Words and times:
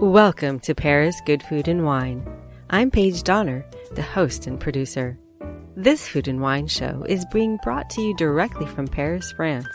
Welcome 0.00 0.60
to 0.60 0.74
Paris 0.74 1.20
Good 1.26 1.42
Food 1.42 1.68
and 1.68 1.84
Wine. 1.84 2.26
I'm 2.70 2.90
Paige 2.90 3.22
Donner, 3.22 3.66
the 3.92 4.00
host 4.00 4.46
and 4.46 4.58
producer. 4.58 5.18
This 5.76 6.08
food 6.08 6.26
and 6.26 6.40
wine 6.40 6.68
show 6.68 7.04
is 7.06 7.26
being 7.26 7.58
brought 7.62 7.90
to 7.90 8.00
you 8.00 8.16
directly 8.16 8.64
from 8.64 8.88
Paris, 8.88 9.30
France. 9.32 9.68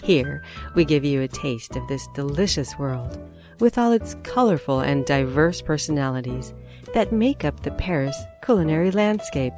Here, 0.00 0.44
we 0.76 0.84
give 0.84 1.04
you 1.04 1.22
a 1.22 1.28
taste 1.28 1.74
of 1.74 1.88
this 1.88 2.06
delicious 2.14 2.78
world 2.78 3.18
with 3.58 3.78
all 3.78 3.90
its 3.90 4.14
colorful 4.22 4.78
and 4.78 5.04
diverse 5.04 5.60
personalities 5.60 6.54
that 6.94 7.10
make 7.10 7.44
up 7.44 7.64
the 7.64 7.72
Paris 7.72 8.16
culinary 8.44 8.92
landscape. 8.92 9.54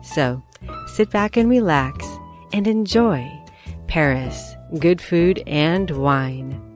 So, 0.00 0.40
sit 0.94 1.10
back 1.10 1.36
and 1.36 1.50
relax 1.50 2.06
and 2.52 2.68
enjoy 2.68 3.28
Paris, 3.88 4.54
good 4.78 5.00
food 5.00 5.42
and 5.44 5.90
wine. 5.90 6.67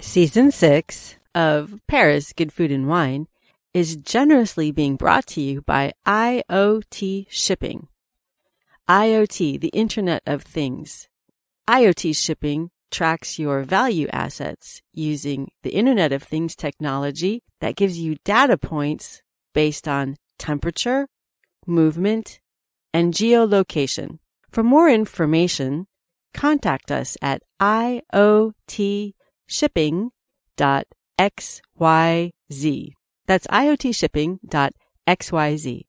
Season 0.00 0.50
6 0.50 1.16
of 1.34 1.78
Paris 1.86 2.32
Good 2.32 2.54
Food 2.54 2.72
and 2.72 2.88
Wine 2.88 3.28
is 3.74 3.96
generously 3.96 4.72
being 4.72 4.96
brought 4.96 5.26
to 5.28 5.42
you 5.42 5.60
by 5.60 5.92
IoT 6.06 7.26
Shipping. 7.28 7.86
IoT, 8.88 9.60
the 9.60 9.68
Internet 9.68 10.22
of 10.26 10.42
Things. 10.42 11.08
IoT 11.68 12.16
Shipping 12.16 12.70
tracks 12.90 13.38
your 13.38 13.62
value 13.62 14.08
assets 14.10 14.80
using 14.94 15.50
the 15.62 15.70
Internet 15.70 16.12
of 16.12 16.22
Things 16.22 16.56
technology 16.56 17.42
that 17.60 17.76
gives 17.76 17.98
you 17.98 18.16
data 18.24 18.56
points 18.56 19.20
based 19.52 19.86
on 19.86 20.16
temperature, 20.38 21.08
movement, 21.66 22.40
and 22.94 23.12
geolocation. 23.12 24.18
For 24.50 24.64
more 24.64 24.88
information, 24.88 25.86
contact 26.32 26.90
us 26.90 27.18
at 27.20 27.42
IoT 27.60 29.12
shipping.xyz. 29.50 30.12
That's 33.26 33.46
iotshipping.xyz. 33.46 35.82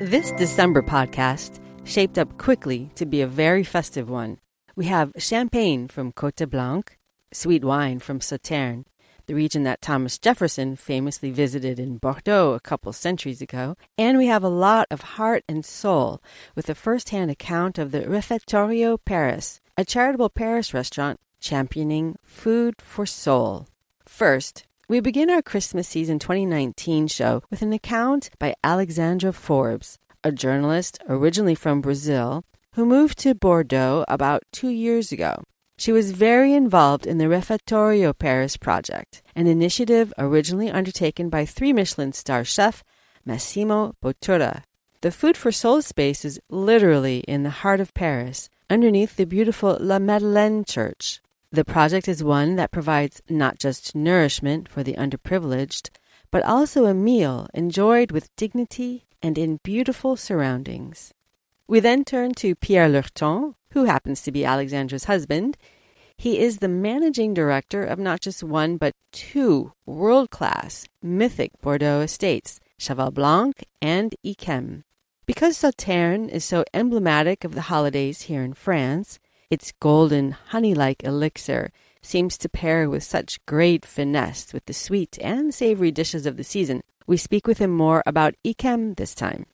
This 0.00 0.32
December 0.32 0.82
podcast 0.82 1.60
shaped 1.84 2.18
up 2.18 2.36
quickly 2.36 2.90
to 2.94 3.06
be 3.06 3.22
a 3.22 3.26
very 3.26 3.64
festive 3.64 4.10
one. 4.10 4.38
We 4.76 4.84
have 4.86 5.12
champagne 5.16 5.88
from 5.88 6.12
Cote 6.12 6.50
Blanc, 6.50 6.98
sweet 7.32 7.64
wine 7.64 8.00
from 8.00 8.20
Sauternes, 8.20 8.84
the 9.26 9.34
region 9.34 9.62
that 9.64 9.80
Thomas 9.80 10.18
Jefferson 10.18 10.76
famously 10.76 11.30
visited 11.30 11.78
in 11.78 11.98
Bordeaux 11.98 12.52
a 12.52 12.60
couple 12.60 12.92
centuries 12.92 13.40
ago, 13.40 13.76
and 13.96 14.18
we 14.18 14.26
have 14.26 14.44
a 14.44 14.48
lot 14.48 14.86
of 14.90 15.00
heart 15.00 15.44
and 15.48 15.64
soul 15.64 16.22
with 16.54 16.68
a 16.68 16.74
first 16.74 17.10
hand 17.10 17.30
account 17.30 17.78
of 17.78 17.90
the 17.90 18.00
Refettorio 18.02 18.98
Paris, 19.04 19.60
a 19.76 19.84
charitable 19.84 20.30
Paris 20.30 20.74
restaurant 20.74 21.18
championing 21.40 22.16
food 22.22 22.74
for 22.78 23.06
soul. 23.06 23.68
First, 24.06 24.66
we 24.88 25.00
begin 25.00 25.30
our 25.30 25.42
Christmas 25.42 25.88
season 25.88 26.18
2019 26.18 27.08
show 27.08 27.42
with 27.50 27.62
an 27.62 27.72
account 27.72 28.30
by 28.38 28.54
Alexandra 28.62 29.32
Forbes, 29.32 29.98
a 30.22 30.30
journalist 30.30 30.98
originally 31.08 31.54
from 31.54 31.80
Brazil 31.80 32.44
who 32.72 32.84
moved 32.84 33.18
to 33.18 33.34
Bordeaux 33.34 34.04
about 34.08 34.42
two 34.52 34.68
years 34.68 35.12
ago. 35.12 35.42
She 35.76 35.92
was 35.92 36.12
very 36.12 36.54
involved 36.54 37.06
in 37.06 37.18
the 37.18 37.24
Refettorio 37.24 38.16
Paris 38.16 38.56
project, 38.56 39.22
an 39.34 39.46
initiative 39.46 40.12
originally 40.16 40.70
undertaken 40.70 41.28
by 41.28 41.44
three 41.44 41.72
Michelin 41.72 42.12
star 42.12 42.44
chef 42.44 42.84
Massimo 43.24 43.94
Bottura. 44.02 44.62
The 45.00 45.10
Food 45.10 45.36
for 45.36 45.50
Soul 45.50 45.82
space 45.82 46.24
is 46.24 46.40
literally 46.48 47.18
in 47.28 47.42
the 47.42 47.50
heart 47.50 47.80
of 47.80 47.92
Paris, 47.92 48.48
underneath 48.70 49.16
the 49.16 49.26
beautiful 49.26 49.76
La 49.80 49.98
Madeleine 49.98 50.64
Church. 50.64 51.20
The 51.50 51.64
project 51.64 52.08
is 52.08 52.24
one 52.24 52.56
that 52.56 52.72
provides 52.72 53.20
not 53.28 53.58
just 53.58 53.94
nourishment 53.94 54.68
for 54.68 54.82
the 54.82 54.94
underprivileged, 54.94 55.90
but 56.30 56.44
also 56.44 56.86
a 56.86 56.94
meal 56.94 57.48
enjoyed 57.52 58.12
with 58.12 58.34
dignity 58.36 59.06
and 59.22 59.36
in 59.36 59.60
beautiful 59.62 60.16
surroundings. 60.16 61.12
We 61.66 61.80
then 61.80 62.04
turn 62.04 62.34
to 62.34 62.54
Pierre 62.54 62.88
Lurton, 62.88 63.54
who 63.74 63.84
happens 63.84 64.22
to 64.22 64.32
be 64.32 64.44
Alexandra's 64.44 65.04
husband. 65.04 65.56
He 66.16 66.38
is 66.38 66.58
the 66.58 66.68
managing 66.68 67.34
director 67.34 67.84
of 67.84 67.98
not 67.98 68.20
just 68.20 68.42
one, 68.42 68.76
but 68.76 68.94
two 69.12 69.72
world 69.84 70.30
class, 70.30 70.86
mythic 71.02 71.50
Bordeaux 71.60 72.00
estates, 72.00 72.60
Cheval 72.78 73.10
Blanc 73.10 73.64
and 73.82 74.14
Yquem. 74.24 74.84
Because 75.26 75.58
Sauternes 75.58 76.30
is 76.30 76.44
so 76.44 76.64
emblematic 76.72 77.44
of 77.44 77.54
the 77.54 77.62
holidays 77.62 78.22
here 78.22 78.42
in 78.42 78.54
France, 78.54 79.18
its 79.50 79.72
golden, 79.80 80.30
honey 80.30 80.74
like 80.74 81.02
elixir 81.02 81.72
seems 82.00 82.38
to 82.38 82.48
pair 82.48 82.88
with 82.88 83.02
such 83.02 83.44
great 83.46 83.84
finesse 83.84 84.52
with 84.52 84.66
the 84.66 84.72
sweet 84.72 85.18
and 85.20 85.52
savory 85.52 85.90
dishes 85.90 86.26
of 86.26 86.36
the 86.36 86.44
season. 86.44 86.82
We 87.06 87.16
speak 87.16 87.46
with 87.46 87.58
him 87.58 87.70
more 87.70 88.02
about 88.06 88.34
Yquem 88.44 88.96
this 88.96 89.14
time. 89.14 89.46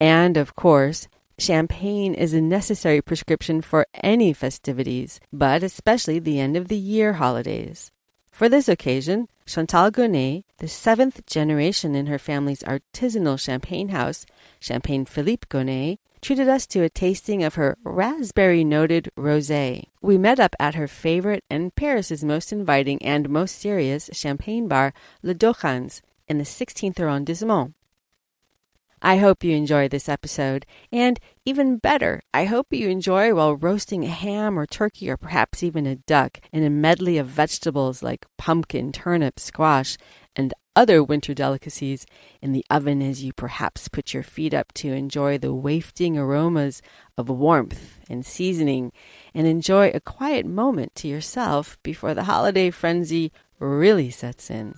And, 0.00 0.36
of 0.36 0.54
course, 0.54 1.08
Champagne 1.40 2.14
is 2.14 2.34
a 2.34 2.40
necessary 2.40 3.00
prescription 3.00 3.62
for 3.62 3.86
any 4.02 4.32
festivities, 4.32 5.20
but 5.32 5.62
especially 5.62 6.18
the 6.18 6.40
end 6.40 6.56
of 6.56 6.66
the 6.66 6.76
year 6.76 7.12
holidays. 7.12 7.92
For 8.32 8.48
this 8.48 8.68
occasion, 8.68 9.28
Chantal 9.46 9.92
Gonnet, 9.92 10.42
the 10.58 10.66
seventh 10.66 11.24
generation 11.26 11.94
in 11.94 12.06
her 12.06 12.18
family's 12.18 12.64
artisanal 12.64 13.38
champagne 13.38 13.90
house, 13.90 14.26
Champagne 14.58 15.04
Philippe 15.04 15.46
Gonnet, 15.48 15.98
treated 16.20 16.48
us 16.48 16.66
to 16.66 16.82
a 16.82 16.88
tasting 16.88 17.44
of 17.44 17.54
her 17.54 17.78
raspberry 17.84 18.64
noted 18.64 19.08
rosé. 19.16 19.84
We 20.02 20.18
met 20.18 20.40
up 20.40 20.56
at 20.58 20.74
her 20.74 20.88
favorite 20.88 21.44
and 21.48 21.72
Paris's 21.76 22.24
most 22.24 22.52
inviting 22.52 23.00
and 23.00 23.30
most 23.30 23.60
serious 23.60 24.10
champagne 24.12 24.66
bar, 24.66 24.92
Le 25.22 25.34
Dauphins, 25.34 26.02
in 26.26 26.38
the 26.38 26.44
16th 26.44 26.98
arrondissement. 26.98 27.74
I 29.00 29.18
hope 29.18 29.44
you 29.44 29.54
enjoy 29.54 29.88
this 29.88 30.08
episode, 30.08 30.66
and 30.90 31.20
even 31.44 31.78
better, 31.78 32.22
I 32.34 32.44
hope 32.44 32.72
you 32.72 32.88
enjoy 32.88 33.34
while 33.34 33.54
roasting 33.54 34.04
a 34.04 34.08
ham 34.08 34.58
or 34.58 34.66
turkey 34.66 35.08
or 35.08 35.16
perhaps 35.16 35.62
even 35.62 35.86
a 35.86 35.96
duck 35.96 36.40
in 36.52 36.64
a 36.64 36.70
medley 36.70 37.18
of 37.18 37.26
vegetables 37.26 38.02
like 38.02 38.26
pumpkin, 38.36 38.92
turnip, 38.92 39.38
squash, 39.38 39.96
and 40.34 40.52
other 40.74 41.02
winter 41.02 41.34
delicacies 41.34 42.06
in 42.40 42.52
the 42.52 42.64
oven 42.70 43.02
as 43.02 43.24
you 43.24 43.32
perhaps 43.32 43.88
put 43.88 44.14
your 44.14 44.22
feet 44.22 44.54
up 44.54 44.72
to 44.72 44.92
enjoy 44.92 45.36
the 45.36 45.52
wafting 45.52 46.16
aromas 46.16 46.80
of 47.16 47.28
warmth 47.28 47.98
and 48.08 48.24
seasoning 48.24 48.92
and 49.34 49.46
enjoy 49.46 49.90
a 49.90 50.00
quiet 50.00 50.46
moment 50.46 50.94
to 50.94 51.08
yourself 51.08 51.76
before 51.82 52.14
the 52.14 52.24
holiday 52.24 52.70
frenzy 52.70 53.32
really 53.58 54.10
sets 54.10 54.50
in. 54.50 54.74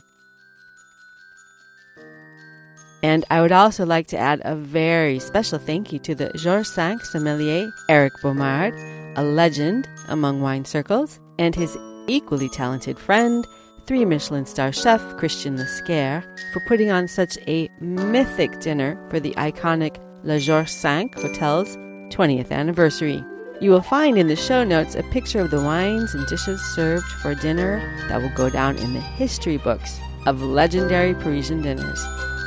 And 3.02 3.24
I 3.30 3.40
would 3.40 3.52
also 3.52 3.86
like 3.86 4.06
to 4.08 4.18
add 4.18 4.42
a 4.44 4.54
very 4.54 5.18
special 5.18 5.58
thank 5.58 5.92
you 5.92 5.98
to 6.00 6.14
the 6.14 6.30
George 6.36 6.68
V 6.68 6.98
sommelier 7.02 7.70
Eric 7.88 8.12
Baumard, 8.22 8.74
a 9.16 9.22
legend 9.22 9.88
among 10.08 10.40
wine 10.40 10.64
circles, 10.64 11.18
and 11.38 11.54
his 11.54 11.76
equally 12.06 12.48
talented 12.48 12.98
friend, 12.98 13.46
three 13.86 14.04
Michelin 14.04 14.44
star 14.44 14.72
chef 14.72 15.00
Christian 15.16 15.56
Le 15.56 15.66
Squer, 15.66 16.22
for 16.52 16.60
putting 16.66 16.90
on 16.90 17.08
such 17.08 17.38
a 17.46 17.68
mythic 17.80 18.60
dinner 18.60 18.98
for 19.08 19.18
the 19.18 19.32
iconic 19.32 19.96
Le 20.22 20.38
George 20.38 20.70
V 20.70 21.08
Hotel's 21.16 21.76
20th 22.10 22.50
anniversary. 22.50 23.24
You 23.60 23.70
will 23.70 23.82
find 23.82 24.18
in 24.18 24.26
the 24.26 24.36
show 24.36 24.64
notes 24.64 24.94
a 24.94 25.02
picture 25.04 25.40
of 25.40 25.50
the 25.50 25.62
wines 25.62 26.14
and 26.14 26.26
dishes 26.26 26.60
served 26.74 27.06
for 27.22 27.34
dinner 27.34 27.78
that 28.08 28.20
will 28.20 28.34
go 28.34 28.50
down 28.50 28.76
in 28.78 28.94
the 28.94 29.00
history 29.00 29.58
books 29.58 29.98
of 30.26 30.42
legendary 30.42 31.14
Parisian 31.14 31.62
dinners. 31.62 32.02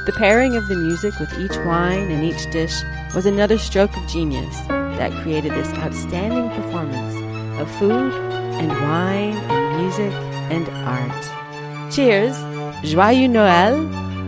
The 0.06 0.12
pairing 0.12 0.58
of 0.58 0.68
the 0.68 0.76
music 0.76 1.18
with 1.18 1.32
each 1.40 1.56
wine 1.66 2.12
and 2.12 2.26
each 2.26 2.52
dish 2.52 2.84
was 3.16 3.26
another 3.26 3.58
stroke 3.58 3.96
of 3.96 4.06
genius 4.06 4.54
that 4.98 5.14
created 5.24 5.54
this 5.54 5.72
outstanding 5.76 6.50
performance 6.50 7.16
of 7.62 7.72
food 7.80 8.12
and 8.60 8.70
wine 8.70 9.34
and 9.50 9.82
music 9.82 10.12
and 10.52 10.68
art. 10.86 11.94
Cheers, 11.94 12.36
joyeux 12.84 13.30
Noël 13.30 13.80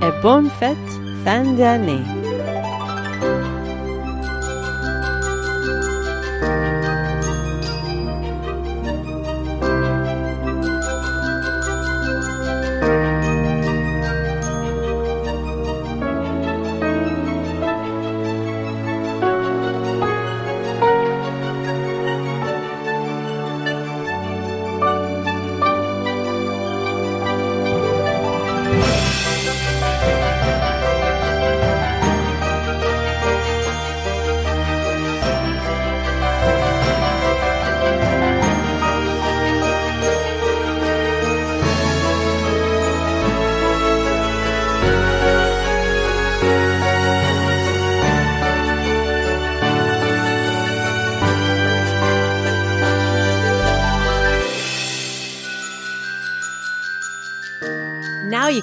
et 0.02 0.22
bonne 0.22 0.50
fête 0.50 0.78
fin 1.26 1.44
d'année. 1.58 2.25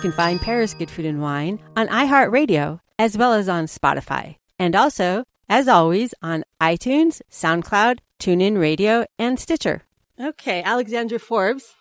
Can 0.02 0.10
find 0.10 0.40
Paris 0.40 0.74
Good 0.74 0.90
Food 0.90 1.06
and 1.06 1.22
Wine 1.22 1.60
on 1.76 1.86
iHeartRadio 1.86 2.80
as 2.98 3.16
well 3.16 3.34
as 3.34 3.48
on 3.48 3.66
Spotify. 3.66 4.34
And 4.58 4.74
also, 4.74 5.22
as 5.48 5.68
always, 5.68 6.12
on 6.20 6.42
iTunes, 6.60 7.22
SoundCloud, 7.30 8.00
TuneIn 8.18 8.58
Radio, 8.58 9.06
and 9.16 9.38
Stitcher. 9.38 9.82
Okay, 10.20 10.60
Alexandra 10.64 11.20
Forbes. 11.20 11.76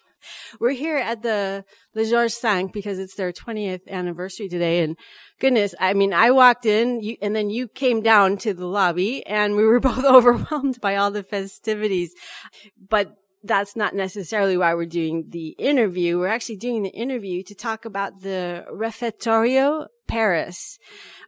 We're 0.60 0.70
here 0.70 0.98
at 0.98 1.24
the 1.24 1.66
Le 1.96 2.06
George 2.06 2.40
V 2.40 2.70
because 2.72 3.00
it's 3.00 3.16
their 3.16 3.32
20th 3.32 3.88
anniversary 3.88 4.48
today. 4.48 4.84
And 4.84 4.98
goodness, 5.40 5.74
I 5.80 5.96
mean, 5.96 6.14
I 6.14 6.30
walked 6.30 6.68
in 6.68 7.02
you, 7.02 7.18
and 7.24 7.36
then 7.36 7.50
you 7.50 7.68
came 7.68 8.04
down 8.04 8.38
to 8.38 8.54
the 8.54 8.68
lobby 8.68 9.26
and 9.26 9.56
we 9.56 9.66
were 9.66 9.80
both 9.92 10.06
overwhelmed 10.06 10.80
by 10.80 10.96
all 10.96 11.10
the 11.10 11.24
festivities. 11.24 12.14
But 12.78 13.16
that's 13.44 13.76
not 13.76 13.96
necessarily 13.96 14.58
why 14.58 14.74
we're 14.74 14.86
doing 14.86 15.26
the 15.30 15.50
interview. 15.58 16.20
We're 16.20 16.28
actually 16.28 16.58
doing 16.58 16.84
the 16.84 16.90
interview 16.90 17.44
to 17.44 17.56
talk 17.56 17.86
about 17.86 18.22
the 18.22 18.66
Refettorio 18.72 19.88
Paris. 20.08 20.78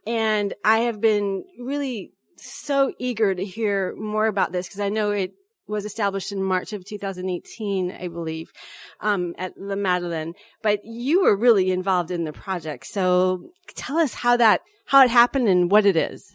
And 0.06 0.54
I 0.64 0.80
have 0.80 1.00
been 1.00 1.44
really 1.58 2.12
so 2.36 2.92
eager 2.98 3.34
to 3.34 3.44
hear 3.44 3.94
more 3.96 4.26
about 4.26 4.52
this 4.52 4.66
because 4.68 4.80
I 4.80 4.88
know 4.88 5.10
it 5.10 5.32
was 5.66 5.84
established 5.84 6.30
in 6.30 6.42
March 6.42 6.72
of 6.72 6.84
2018, 6.84 7.90
I 7.90 8.08
believe, 8.08 8.52
um, 9.00 9.34
at 9.38 9.54
La 9.56 9.76
Madeleine. 9.76 10.34
But 10.62 10.80
you 10.84 11.22
were 11.22 11.36
really 11.36 11.70
involved 11.70 12.10
in 12.10 12.24
the 12.24 12.32
project. 12.32 12.86
So 12.86 13.50
tell 13.74 13.96
us 13.98 14.14
how 14.14 14.36
that, 14.36 14.60
how 14.86 15.02
it 15.02 15.10
happened 15.10 15.48
and 15.48 15.70
what 15.70 15.86
it 15.86 15.96
is. 15.96 16.32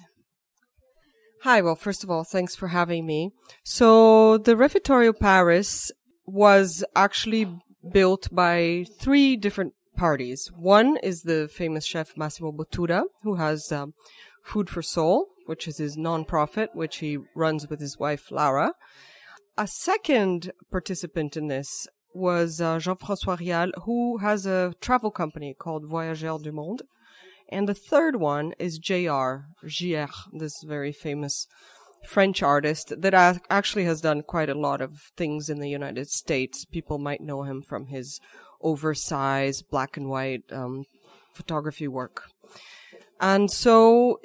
Hi. 1.43 1.61
Well, 1.61 1.77
first 1.77 2.03
of 2.03 2.09
all, 2.09 2.25
thanks 2.25 2.53
for 2.53 2.67
having 2.67 3.05
me. 3.05 3.31
So 3.63 4.37
the 4.37 4.55
Refettorio 4.55 5.17
Paris 5.17 5.89
was 6.25 6.83
actually 6.97 7.47
built 7.93 8.27
by 8.29 8.85
three 8.99 9.37
different 9.37 9.73
parties. 9.95 10.51
One 10.53 10.97
is 10.97 11.23
the 11.23 11.47
famous 11.47 11.85
chef 11.85 12.17
Massimo 12.17 12.51
Bottura, 12.51 13.03
who 13.23 13.35
has 13.35 13.71
um, 13.71 13.93
Food 14.43 14.69
for 14.69 14.81
Soul, 14.81 15.27
which 15.45 15.65
is 15.65 15.77
his 15.77 15.95
nonprofit, 15.95 16.75
which 16.75 16.97
he 16.97 17.19
runs 17.33 17.69
with 17.69 17.79
his 17.79 17.97
wife 17.97 18.31
Lara. 18.31 18.73
A 19.57 19.65
second 19.65 20.51
participant 20.69 21.37
in 21.37 21.47
this 21.47 21.87
was 22.13 22.59
uh, 22.59 22.79
Jean-François 22.79 23.39
Rial, 23.39 23.71
who 23.85 24.17
has 24.17 24.45
a 24.45 24.73
travel 24.81 25.09
company 25.09 25.55
called 25.57 25.85
Voyageurs 25.85 26.41
du 26.41 26.51
Monde. 26.51 26.81
And 27.49 27.67
the 27.67 27.73
third 27.73 28.17
one 28.17 28.53
is 28.59 28.77
J.R. 28.77 29.47
Gier, 29.65 30.09
this 30.31 30.63
very 30.63 30.91
famous 30.91 31.47
French 32.05 32.41
artist 32.43 32.93
that 32.97 33.41
actually 33.49 33.85
has 33.85 34.01
done 34.01 34.21
quite 34.21 34.49
a 34.49 34.57
lot 34.59 34.81
of 34.81 35.11
things 35.17 35.49
in 35.49 35.59
the 35.59 35.69
United 35.69 36.09
States. 36.09 36.65
People 36.65 36.97
might 36.97 37.21
know 37.21 37.43
him 37.43 37.61
from 37.61 37.87
his 37.87 38.19
oversized 38.61 39.69
black 39.69 39.97
and 39.97 40.09
white 40.09 40.43
um, 40.51 40.85
photography 41.33 41.87
work. 41.87 42.29
And 43.19 43.51
so 43.51 44.19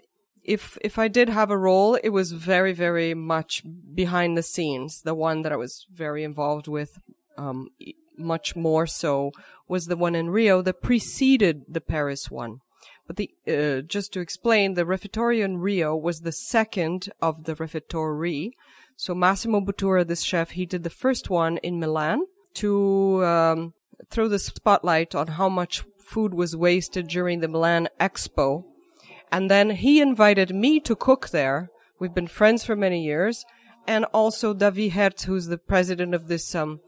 if 0.45 0.79
if 0.83 0.99
I 0.99 1.09
did 1.09 1.29
have 1.29 1.51
a 1.51 1.59
role, 1.59 1.95
it 1.97 2.11
was 2.11 2.33
very 2.33 2.73
very 2.73 3.15
much 3.15 3.63
behind 3.95 4.37
the 4.37 4.43
scenes. 4.43 5.03
The 5.03 5.15
one 5.15 5.43
that 5.43 5.53
I 5.53 5.57
was 5.57 5.87
very 5.93 6.23
involved 6.23 6.69
with, 6.69 6.99
um, 7.37 7.69
much 8.17 8.55
more 8.55 8.87
so, 8.87 9.33
was 9.67 9.87
the 9.87 9.97
one 9.97 10.15
in 10.15 10.31
Rio 10.31 10.63
that 10.63 10.83
preceded 10.83 11.63
the 11.69 11.81
Paris 11.81 12.31
one. 12.31 12.61
But 13.07 13.17
the 13.17 13.31
uh, 13.47 13.83
just 13.83 14.13
to 14.15 14.21
explain, 14.21 14.75
the 14.75 14.85
refettorio 14.85 15.45
in 15.45 15.59
Rio 15.59 15.95
was 15.95 16.21
the 16.21 16.33
second 16.33 17.11
of 17.21 17.45
the 17.45 17.55
refettori. 17.55 18.53
So 18.97 19.15
Massimo 19.15 19.61
Bottura, 19.61 20.07
this 20.07 20.23
chef, 20.23 20.51
he 20.53 20.67
did 20.67 20.85
the 20.85 20.91
first 20.91 21.29
one 21.29 21.59
in 21.59 21.81
Milan 21.81 22.23
to 22.55 23.25
um, 23.25 23.75
throw 24.11 24.29
the 24.29 24.39
spotlight 24.39 25.15
on 25.15 25.27
how 25.27 25.49
much 25.49 25.85
food 25.99 26.33
was 26.35 26.57
wasted 26.57 27.09
during 27.09 27.41
the 27.41 27.49
Milan 27.49 27.89
Expo. 28.01 28.65
And 29.33 29.51
then 29.51 29.71
he 29.71 30.01
invited 30.01 30.55
me 30.55 30.79
to 30.81 30.95
cook 30.95 31.31
there. 31.31 31.71
We've 31.99 32.15
been 32.15 32.29
friends 32.29 32.65
for 32.65 32.77
many 32.77 33.03
years. 33.05 33.45
And 33.87 34.05
also 34.07 34.55
Davi 34.55 34.93
Hertz, 34.93 35.25
who's 35.25 35.47
the 35.47 35.59
president 35.59 36.15
of 36.15 36.29
this 36.29 36.55
um, 36.55 36.81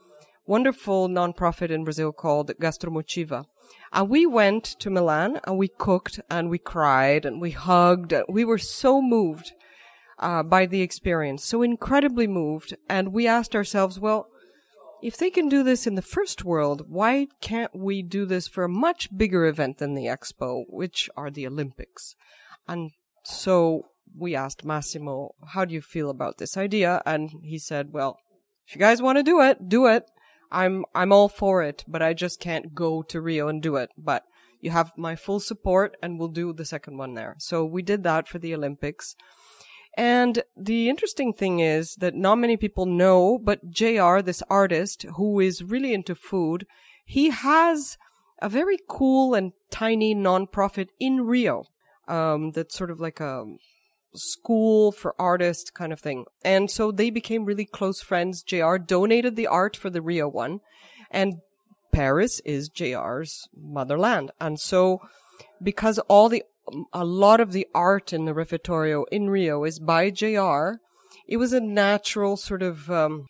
wonderful 0.46 1.08
nonprofit 1.08 1.70
in 1.70 1.84
Brazil 1.84 2.12
called 2.12 2.52
Gastromotiva. 2.60 3.46
And 3.92 4.08
we 4.08 4.26
went 4.26 4.64
to 4.80 4.90
Milan 4.90 5.40
and 5.44 5.58
we 5.58 5.68
cooked 5.68 6.20
and 6.28 6.50
we 6.50 6.58
cried 6.58 7.24
and 7.24 7.40
we 7.40 7.52
hugged. 7.52 8.12
We 8.28 8.44
were 8.44 8.58
so 8.58 9.00
moved 9.00 9.52
uh, 10.18 10.42
by 10.42 10.66
the 10.66 10.82
experience, 10.82 11.44
so 11.44 11.62
incredibly 11.62 12.26
moved. 12.26 12.76
And 12.88 13.12
we 13.12 13.26
asked 13.26 13.54
ourselves, 13.54 13.98
well, 13.98 14.28
if 15.02 15.16
they 15.16 15.30
can 15.30 15.48
do 15.48 15.62
this 15.62 15.86
in 15.86 15.94
the 15.94 16.02
first 16.02 16.44
world, 16.44 16.86
why 16.88 17.28
can't 17.40 17.74
we 17.74 18.02
do 18.02 18.24
this 18.24 18.48
for 18.48 18.64
a 18.64 18.68
much 18.68 19.14
bigger 19.16 19.46
event 19.46 19.78
than 19.78 19.94
the 19.94 20.06
expo, 20.06 20.64
which 20.68 21.08
are 21.16 21.30
the 21.30 21.46
Olympics? 21.46 22.16
And 22.66 22.90
so 23.24 23.86
we 24.18 24.34
asked 24.34 24.64
Massimo, 24.64 25.34
how 25.48 25.64
do 25.64 25.74
you 25.74 25.82
feel 25.82 26.10
about 26.10 26.38
this 26.38 26.56
idea? 26.56 27.02
And 27.04 27.30
he 27.42 27.58
said, 27.58 27.92
well, 27.92 28.18
if 28.66 28.74
you 28.74 28.80
guys 28.80 29.02
want 29.02 29.18
to 29.18 29.22
do 29.22 29.40
it, 29.40 29.68
do 29.68 29.86
it. 29.86 30.04
I'm 30.50 30.84
I'm 30.94 31.12
all 31.12 31.28
for 31.28 31.62
it, 31.62 31.84
but 31.86 32.02
I 32.02 32.12
just 32.12 32.40
can't 32.40 32.74
go 32.74 33.02
to 33.02 33.20
Rio 33.20 33.48
and 33.48 33.62
do 33.62 33.76
it. 33.76 33.90
But 33.96 34.24
you 34.60 34.70
have 34.70 34.92
my 34.96 35.16
full 35.16 35.40
support 35.40 35.96
and 36.02 36.18
we'll 36.18 36.28
do 36.28 36.52
the 36.52 36.64
second 36.64 36.98
one 36.98 37.14
there. 37.14 37.36
So 37.38 37.64
we 37.64 37.82
did 37.82 38.02
that 38.04 38.28
for 38.28 38.38
the 38.38 38.54
Olympics. 38.54 39.14
And 39.96 40.42
the 40.56 40.90
interesting 40.90 41.32
thing 41.32 41.60
is 41.60 41.94
that 41.96 42.14
not 42.14 42.36
many 42.36 42.56
people 42.56 42.84
know, 42.84 43.38
but 43.38 43.70
JR, 43.70 44.20
this 44.20 44.42
artist 44.50 45.06
who 45.16 45.40
is 45.40 45.62
really 45.62 45.94
into 45.94 46.14
food, 46.14 46.66
he 47.04 47.30
has 47.30 47.96
a 48.42 48.48
very 48.48 48.78
cool 48.88 49.34
and 49.34 49.52
tiny 49.70 50.14
nonprofit 50.14 50.88
in 51.00 51.22
Rio. 51.22 51.64
Um, 52.08 52.52
that's 52.52 52.76
sort 52.76 52.90
of 52.90 53.00
like 53.00 53.20
a 53.20 53.46
school 54.16 54.92
for 54.92 55.14
artists 55.18 55.70
kind 55.70 55.92
of 55.92 56.00
thing. 56.00 56.24
And 56.44 56.70
so 56.70 56.90
they 56.90 57.10
became 57.10 57.44
really 57.44 57.64
close 57.64 58.00
friends. 58.00 58.42
JR 58.42 58.76
donated 58.76 59.36
the 59.36 59.46
art 59.46 59.76
for 59.76 59.90
the 59.90 60.02
Rio 60.02 60.28
one 60.28 60.60
and 61.10 61.36
Paris 61.92 62.40
is 62.44 62.68
JR's 62.68 63.48
motherland. 63.56 64.30
And 64.40 64.60
so 64.60 65.00
because 65.62 65.98
all 66.00 66.28
the, 66.28 66.42
a 66.92 67.04
lot 67.04 67.40
of 67.40 67.52
the 67.52 67.66
art 67.74 68.12
in 68.12 68.24
the 68.24 68.34
refettorio 68.34 69.04
in 69.10 69.30
Rio 69.30 69.64
is 69.64 69.78
by 69.78 70.10
JR, 70.10 70.80
it 71.26 71.38
was 71.38 71.52
a 71.52 71.60
natural 71.60 72.36
sort 72.36 72.62
of, 72.62 72.90
um, 72.90 73.26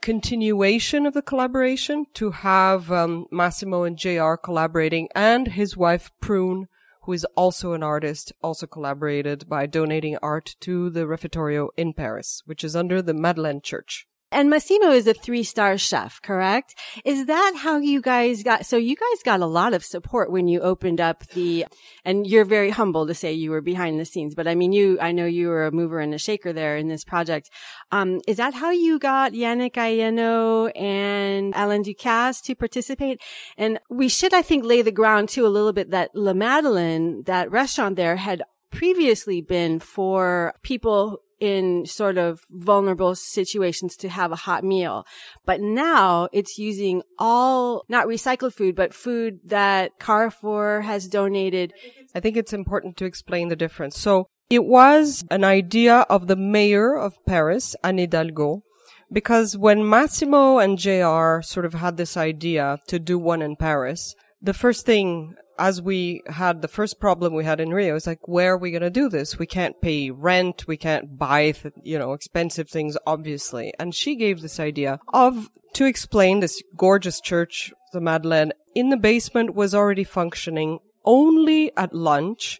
continuation 0.00 1.06
of 1.06 1.14
the 1.14 1.22
collaboration 1.22 2.06
to 2.14 2.30
have 2.30 2.90
um, 2.90 3.26
Massimo 3.30 3.84
and 3.84 3.96
JR 3.96 4.34
collaborating 4.34 5.08
and 5.14 5.48
his 5.48 5.76
wife 5.76 6.10
Prune 6.20 6.68
who 7.02 7.12
is 7.12 7.24
also 7.36 7.72
an 7.72 7.82
artist, 7.82 8.32
also 8.42 8.66
collaborated 8.66 9.48
by 9.48 9.66
donating 9.66 10.16
art 10.22 10.54
to 10.60 10.88
the 10.90 11.06
Refettorio 11.06 11.68
in 11.76 11.92
Paris, 11.92 12.42
which 12.46 12.62
is 12.62 12.76
under 12.76 13.02
the 13.02 13.14
Madeleine 13.14 13.60
Church. 13.60 14.06
And 14.32 14.48
Massimo 14.48 14.90
is 14.90 15.06
a 15.06 15.12
three 15.12 15.42
star 15.42 15.76
chef, 15.76 16.22
correct? 16.22 16.74
Is 17.04 17.26
that 17.26 17.52
how 17.56 17.76
you 17.76 18.00
guys 18.00 18.42
got? 18.42 18.64
So 18.64 18.78
you 18.78 18.96
guys 18.96 19.22
got 19.22 19.40
a 19.40 19.46
lot 19.46 19.74
of 19.74 19.84
support 19.84 20.30
when 20.30 20.48
you 20.48 20.60
opened 20.60 21.02
up 21.02 21.26
the, 21.28 21.66
and 22.02 22.26
you're 22.26 22.46
very 22.46 22.70
humble 22.70 23.06
to 23.06 23.14
say 23.14 23.34
you 23.34 23.50
were 23.50 23.60
behind 23.60 24.00
the 24.00 24.06
scenes, 24.06 24.34
but 24.34 24.48
I 24.48 24.54
mean, 24.54 24.72
you, 24.72 24.98
I 25.02 25.12
know 25.12 25.26
you 25.26 25.48
were 25.48 25.66
a 25.66 25.70
mover 25.70 26.00
and 26.00 26.14
a 26.14 26.18
shaker 26.18 26.54
there 26.54 26.78
in 26.78 26.88
this 26.88 27.04
project. 27.04 27.50
Um, 27.90 28.22
is 28.26 28.38
that 28.38 28.54
how 28.54 28.70
you 28.70 28.98
got 28.98 29.32
Yannick 29.32 29.74
Alléno 29.74 30.72
and 30.74 31.52
Alain 31.54 31.84
Ducasse 31.84 32.42
to 32.44 32.54
participate? 32.54 33.20
And 33.58 33.78
we 33.90 34.08
should, 34.08 34.32
I 34.32 34.40
think, 34.40 34.64
lay 34.64 34.80
the 34.80 34.90
ground 34.90 35.28
too 35.28 35.46
a 35.46 35.48
little 35.48 35.74
bit 35.74 35.90
that 35.90 36.10
La 36.14 36.32
Madeleine, 36.32 37.22
that 37.24 37.50
restaurant 37.50 37.96
there 37.96 38.16
had 38.16 38.42
previously 38.70 39.42
been 39.42 39.78
for 39.78 40.54
people 40.62 41.20
in 41.42 41.84
sort 41.86 42.18
of 42.18 42.44
vulnerable 42.50 43.16
situations 43.16 43.96
to 43.96 44.08
have 44.08 44.30
a 44.30 44.36
hot 44.36 44.62
meal. 44.62 45.04
But 45.44 45.60
now 45.60 46.28
it's 46.32 46.56
using 46.56 47.02
all, 47.18 47.84
not 47.88 48.06
recycled 48.06 48.54
food, 48.54 48.76
but 48.76 48.94
food 48.94 49.40
that 49.46 49.90
Carrefour 49.98 50.82
has 50.82 51.08
donated. 51.08 51.72
I 52.14 52.20
think 52.20 52.36
it's 52.36 52.52
important 52.52 52.96
to 52.98 53.06
explain 53.06 53.48
the 53.48 53.56
difference. 53.56 53.98
So 53.98 54.28
it 54.50 54.64
was 54.64 55.24
an 55.32 55.42
idea 55.42 56.06
of 56.08 56.28
the 56.28 56.36
mayor 56.36 56.96
of 56.96 57.14
Paris, 57.26 57.74
Anne 57.82 57.98
Hidalgo, 57.98 58.62
because 59.10 59.58
when 59.58 59.88
Massimo 59.88 60.58
and 60.58 60.78
JR 60.78 61.42
sort 61.42 61.66
of 61.66 61.74
had 61.74 61.96
this 61.96 62.16
idea 62.16 62.78
to 62.86 63.00
do 63.00 63.18
one 63.18 63.42
in 63.42 63.56
Paris, 63.56 64.14
the 64.40 64.54
first 64.54 64.86
thing 64.86 65.34
as 65.62 65.80
we 65.80 66.22
had 66.26 66.60
the 66.60 66.66
first 66.66 66.98
problem 66.98 67.32
we 67.32 67.44
had 67.44 67.60
in 67.60 67.70
Rio, 67.70 67.94
it's 67.94 68.08
like, 68.08 68.26
where 68.26 68.54
are 68.54 68.58
we 68.58 68.72
going 68.72 68.82
to 68.82 68.90
do 68.90 69.08
this? 69.08 69.38
We 69.38 69.46
can't 69.46 69.80
pay 69.80 70.10
rent. 70.10 70.66
We 70.66 70.76
can't 70.76 71.16
buy, 71.16 71.52
th- 71.52 71.74
you 71.84 72.00
know, 72.00 72.14
expensive 72.14 72.68
things, 72.68 72.96
obviously. 73.06 73.72
And 73.78 73.94
she 73.94 74.16
gave 74.16 74.40
this 74.40 74.58
idea 74.58 74.98
of, 75.14 75.50
to 75.74 75.84
explain 75.84 76.40
this 76.40 76.60
gorgeous 76.76 77.20
church, 77.20 77.72
the 77.92 78.00
Madeleine, 78.00 78.52
in 78.74 78.88
the 78.88 78.96
basement 78.96 79.54
was 79.54 79.72
already 79.72 80.02
functioning 80.02 80.80
only 81.04 81.70
at 81.76 81.94
lunch, 81.94 82.58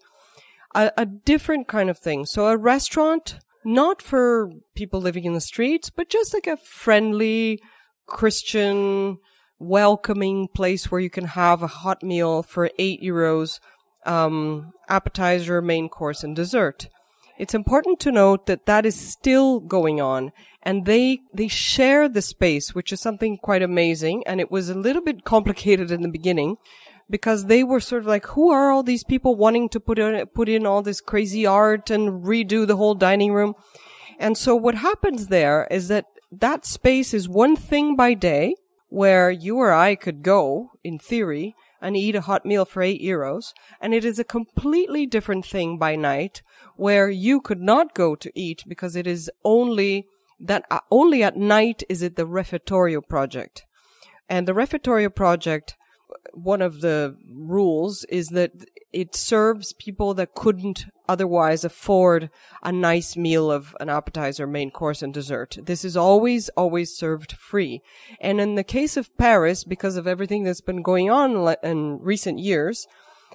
a, 0.72 0.92
a 0.96 1.04
different 1.04 1.66
kind 1.66 1.90
of 1.90 1.98
thing. 1.98 2.24
So 2.24 2.46
a 2.46 2.56
restaurant, 2.56 3.40
not 3.64 4.00
for 4.00 4.48
people 4.76 5.00
living 5.00 5.24
in 5.24 5.32
the 5.32 5.40
streets, 5.40 5.90
but 5.90 6.08
just 6.08 6.32
like 6.32 6.46
a 6.46 6.56
friendly 6.56 7.60
Christian, 8.06 9.18
welcoming 9.62 10.48
place 10.48 10.90
where 10.90 11.00
you 11.00 11.10
can 11.10 11.24
have 11.24 11.62
a 11.62 11.66
hot 11.68 12.02
meal 12.02 12.42
for 12.42 12.70
eight 12.78 13.02
euros, 13.02 13.60
um, 14.04 14.72
appetizer, 14.88 15.62
main 15.62 15.88
course, 15.88 16.24
and 16.24 16.34
dessert. 16.34 16.88
It's 17.38 17.54
important 17.54 17.98
to 18.00 18.12
note 18.12 18.46
that 18.46 18.66
that 18.66 18.84
is 18.84 18.94
still 18.94 19.60
going 19.60 20.00
on 20.00 20.32
and 20.62 20.84
they, 20.84 21.20
they 21.34 21.48
share 21.48 22.08
the 22.08 22.22
space, 22.22 22.74
which 22.74 22.92
is 22.92 23.00
something 23.00 23.38
quite 23.38 23.62
amazing. 23.62 24.22
And 24.26 24.40
it 24.40 24.50
was 24.50 24.68
a 24.68 24.74
little 24.74 25.02
bit 25.02 25.24
complicated 25.24 25.90
in 25.90 26.02
the 26.02 26.08
beginning 26.08 26.56
because 27.08 27.46
they 27.46 27.64
were 27.64 27.80
sort 27.80 28.02
of 28.02 28.08
like, 28.08 28.26
who 28.26 28.50
are 28.50 28.70
all 28.70 28.82
these 28.82 29.04
people 29.04 29.34
wanting 29.34 29.68
to 29.70 29.80
put 29.80 29.98
in, 29.98 30.26
put 30.26 30.48
in 30.48 30.66
all 30.66 30.82
this 30.82 31.00
crazy 31.00 31.46
art 31.46 31.90
and 31.90 32.24
redo 32.24 32.66
the 32.66 32.76
whole 32.76 32.94
dining 32.94 33.32
room? 33.32 33.54
And 34.18 34.36
so 34.38 34.54
what 34.54 34.76
happens 34.76 35.28
there 35.28 35.66
is 35.70 35.88
that 35.88 36.06
that 36.30 36.64
space 36.64 37.12
is 37.12 37.28
one 37.28 37.56
thing 37.56 37.96
by 37.96 38.14
day 38.14 38.54
where 38.92 39.30
you 39.30 39.56
or 39.56 39.72
I 39.72 39.94
could 39.94 40.22
go, 40.22 40.72
in 40.84 40.98
theory, 40.98 41.54
and 41.80 41.96
eat 41.96 42.14
a 42.14 42.20
hot 42.20 42.44
meal 42.44 42.66
for 42.66 42.82
eight 42.82 43.00
euros. 43.00 43.54
And 43.80 43.94
it 43.94 44.04
is 44.04 44.18
a 44.18 44.24
completely 44.24 45.06
different 45.06 45.46
thing 45.46 45.78
by 45.78 45.96
night 45.96 46.42
where 46.76 47.08
you 47.08 47.40
could 47.40 47.62
not 47.62 47.94
go 47.94 48.14
to 48.14 48.30
eat 48.34 48.64
because 48.68 48.94
it 48.94 49.06
is 49.06 49.30
only 49.44 50.04
that 50.38 50.66
uh, 50.70 50.80
only 50.90 51.22
at 51.22 51.36
night 51.36 51.82
is 51.88 52.02
it 52.02 52.16
the 52.16 52.26
refectorio 52.26 53.00
project. 53.08 53.64
And 54.28 54.46
the 54.46 54.52
refectorio 54.52 55.14
project, 55.14 55.74
one 56.34 56.60
of 56.60 56.82
the 56.82 57.16
rules 57.34 58.04
is 58.10 58.28
that 58.28 58.52
it 58.92 59.14
serves 59.14 59.72
people 59.72 60.14
that 60.14 60.34
couldn't 60.34 60.86
otherwise 61.08 61.64
afford 61.64 62.30
a 62.62 62.72
nice 62.72 63.16
meal 63.16 63.50
of 63.50 63.76
an 63.80 63.88
appetizer, 63.88 64.46
main 64.46 64.70
course, 64.70 65.02
and 65.02 65.12
dessert. 65.12 65.58
This 65.62 65.84
is 65.84 65.96
always, 65.96 66.48
always 66.50 66.96
served 66.96 67.32
free. 67.32 67.80
And 68.20 68.40
in 68.40 68.54
the 68.54 68.64
case 68.64 68.96
of 68.96 69.16
Paris, 69.16 69.64
because 69.64 69.96
of 69.96 70.06
everything 70.06 70.44
that's 70.44 70.60
been 70.60 70.82
going 70.82 71.10
on 71.10 71.54
in 71.62 71.98
recent 72.00 72.38
years, 72.38 72.86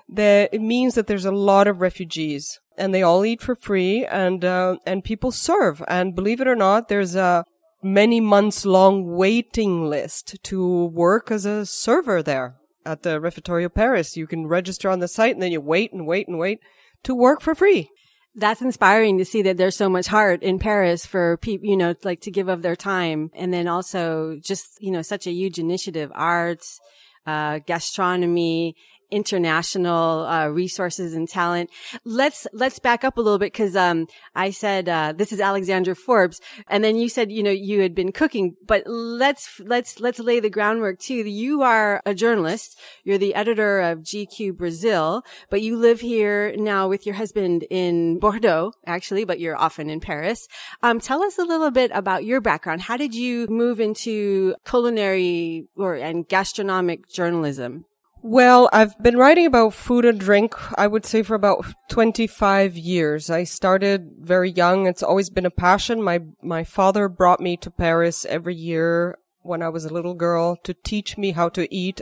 that 0.09 0.53
it 0.53 0.61
means 0.61 0.95
that 0.95 1.07
there's 1.07 1.25
a 1.25 1.31
lot 1.31 1.67
of 1.67 1.81
refugees 1.81 2.59
and 2.77 2.93
they 2.93 3.01
all 3.01 3.25
eat 3.25 3.41
for 3.41 3.55
free 3.55 4.05
and 4.05 4.45
uh, 4.45 4.77
and 4.85 5.03
people 5.03 5.31
serve 5.31 5.83
and 5.87 6.15
believe 6.15 6.39
it 6.39 6.47
or 6.47 6.55
not 6.55 6.87
there's 6.87 7.15
a 7.15 7.43
many 7.83 8.19
months 8.19 8.65
long 8.65 9.15
waiting 9.15 9.89
list 9.89 10.37
to 10.43 10.85
work 10.85 11.29
as 11.31 11.45
a 11.45 11.65
server 11.65 12.23
there 12.23 12.55
at 12.87 13.03
the 13.03 13.19
Refectorio 13.19 13.73
Paris. 13.73 14.15
You 14.15 14.25
can 14.25 14.47
register 14.47 14.89
on 14.89 14.99
the 14.99 15.07
site 15.07 15.33
and 15.33 15.41
then 15.41 15.51
you 15.51 15.61
wait 15.61 15.91
and 15.93 16.07
wait 16.07 16.27
and 16.27 16.39
wait 16.39 16.59
to 17.03 17.13
work 17.13 17.41
for 17.41 17.53
free. 17.53 17.89
That's 18.35 18.61
inspiring 18.61 19.17
to 19.17 19.25
see 19.25 19.41
that 19.41 19.57
there's 19.57 19.75
so 19.75 19.89
much 19.89 20.07
heart 20.07 20.43
in 20.43 20.59
Paris 20.59 21.05
for 21.05 21.37
people, 21.37 21.67
you 21.67 21.75
know, 21.75 21.95
like 22.03 22.21
to 22.21 22.31
give 22.31 22.47
of 22.47 22.61
their 22.61 22.75
time. 22.75 23.31
And 23.33 23.51
then 23.51 23.67
also 23.67 24.37
just, 24.43 24.77
you 24.79 24.91
know, 24.91 25.01
such 25.01 25.25
a 25.25 25.31
huge 25.31 25.57
initiative, 25.57 26.11
arts, 26.13 26.79
uh, 27.25 27.59
gastronomy, 27.65 28.75
international 29.11 30.25
uh, 30.25 30.47
resources 30.47 31.13
and 31.13 31.27
talent. 31.27 31.69
Let's 32.03 32.47
let's 32.53 32.79
back 32.79 33.03
up 33.03 33.17
a 33.17 33.21
little 33.21 33.39
bit 33.39 33.53
because 33.53 33.75
um, 33.75 34.07
I 34.35 34.51
said 34.51 34.89
uh, 34.89 35.13
this 35.15 35.31
is 35.31 35.39
Alexandra 35.39 35.95
Forbes, 35.95 36.41
and 36.67 36.83
then 36.83 36.97
you 36.97 37.09
said 37.09 37.31
you 37.31 37.43
know 37.43 37.51
you 37.51 37.81
had 37.81 37.95
been 37.95 38.11
cooking, 38.11 38.55
but 38.65 38.83
let's 38.85 39.59
let's 39.59 39.99
let's 39.99 40.19
lay 40.19 40.39
the 40.39 40.49
groundwork 40.49 40.99
too. 40.99 41.15
You 41.15 41.61
are 41.61 42.01
a 42.05 42.13
journalist. 42.13 42.79
You're 43.03 43.17
the 43.17 43.35
editor 43.35 43.79
of 43.79 43.99
GQ 43.99 44.57
Brazil, 44.57 45.23
but 45.49 45.61
you 45.61 45.77
live 45.77 46.01
here 46.01 46.55
now 46.57 46.87
with 46.87 47.05
your 47.05 47.15
husband 47.15 47.65
in 47.69 48.19
Bordeaux, 48.19 48.73
actually, 48.85 49.25
but 49.25 49.39
you're 49.39 49.57
often 49.57 49.89
in 49.89 49.99
Paris. 49.99 50.47
Um, 50.83 50.99
tell 50.99 51.23
us 51.23 51.37
a 51.37 51.43
little 51.43 51.71
bit 51.71 51.91
about 51.93 52.25
your 52.25 52.41
background. 52.41 52.81
How 52.81 52.97
did 52.97 53.13
you 53.13 53.47
move 53.47 53.79
into 53.79 54.55
culinary 54.65 55.67
or 55.75 55.95
and 55.95 56.27
gastronomic 56.27 57.07
journalism? 57.07 57.85
Well, 58.29 58.69
I've 58.73 59.01
been 59.01 59.15
writing 59.15 59.45
about 59.45 59.73
food 59.73 60.03
and 60.03 60.19
drink, 60.19 60.53
I 60.77 60.85
would 60.85 61.05
say 61.05 61.23
for 61.23 61.33
about 61.33 61.65
25 61.87 62.75
years. 62.75 63.29
I 63.29 63.45
started 63.45 64.15
very 64.19 64.51
young. 64.51 64.85
It's 64.85 65.01
always 65.01 65.29
been 65.29 65.45
a 65.45 65.49
passion. 65.49 66.03
My, 66.03 66.19
my 66.43 66.65
father 66.65 67.07
brought 67.07 67.39
me 67.39 67.55
to 67.55 67.71
Paris 67.71 68.25
every 68.25 68.53
year 68.53 69.17
when 69.43 69.63
I 69.63 69.69
was 69.69 69.85
a 69.85 69.93
little 69.93 70.13
girl 70.13 70.57
to 70.65 70.73
teach 70.73 71.17
me 71.17 71.31
how 71.31 71.47
to 71.47 71.73
eat 71.73 72.01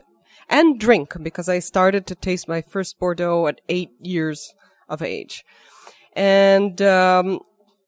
and 0.50 0.79
drink 0.79 1.13
because 1.22 1.48
I 1.48 1.60
started 1.60 2.08
to 2.08 2.15
taste 2.15 2.48
my 2.48 2.63
first 2.63 2.98
Bordeaux 2.98 3.46
at 3.46 3.62
eight 3.70 3.91
years 4.01 4.51
of 4.89 5.03
age. 5.03 5.46
And, 6.13 6.82
um, 6.82 7.39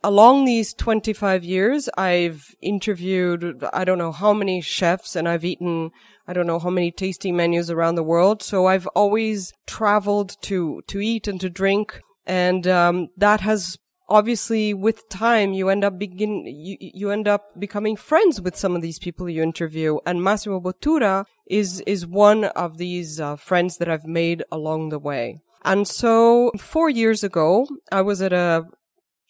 along 0.03 0.46
these 0.46 0.75
25 0.75 1.44
years, 1.44 1.89
I've 1.98 2.56
interviewed, 2.62 3.65
I 3.74 3.84
don't 3.84 3.98
know 3.98 4.12
how 4.12 4.32
many 4.32 4.62
chefs 4.62 5.15
and 5.15 5.27
I've 5.27 5.44
eaten 5.44 5.89
I 6.27 6.34
don't 6.34 6.48
know 6.48 6.60
how 6.60 6.69
many 6.69 6.91
tasting 6.91 7.36
menus 7.36 7.72
around 7.72 7.96
the 7.96 8.03
world. 8.03 8.43
So 8.43 8.65
I've 8.65 8.88
always 8.88 9.53
traveled 9.65 10.36
to, 10.41 10.81
to 10.88 11.00
eat 11.00 11.27
and 11.27 11.39
to 11.41 11.50
drink. 11.50 12.01
And, 12.25 12.67
um, 12.67 13.07
that 13.15 13.41
has 13.41 13.77
obviously 14.10 14.74
with 14.74 15.07
time 15.10 15.53
you 15.53 15.69
end 15.69 15.84
up 15.84 15.98
begin, 16.00 16.46
you, 16.46 16.77
you 16.79 17.12
end 17.12 17.27
up 17.27 17.60
becoming 17.60 17.96
friends 17.96 18.41
with 18.41 18.55
some 18.55 18.75
of 18.75 18.81
these 18.81 19.00
people 19.00 19.29
you 19.29 19.41
interview. 19.41 19.98
And 20.05 20.24
Massimo 20.24 20.60
Bottura 20.60 21.25
is, 21.46 21.81
is 21.81 22.05
one 22.05 22.46
of 22.46 22.77
these 22.77 23.19
uh, 23.19 23.36
friends 23.38 23.77
that 23.77 23.89
I've 23.89 24.05
made 24.05 24.43
along 24.51 24.89
the 24.89 25.00
way. 25.00 25.39
And 25.63 25.88
so 25.88 26.51
four 26.57 26.89
years 26.89 27.24
ago, 27.24 27.67
I 27.91 28.01
was 28.01 28.22
at 28.22 28.31
a 28.31 28.65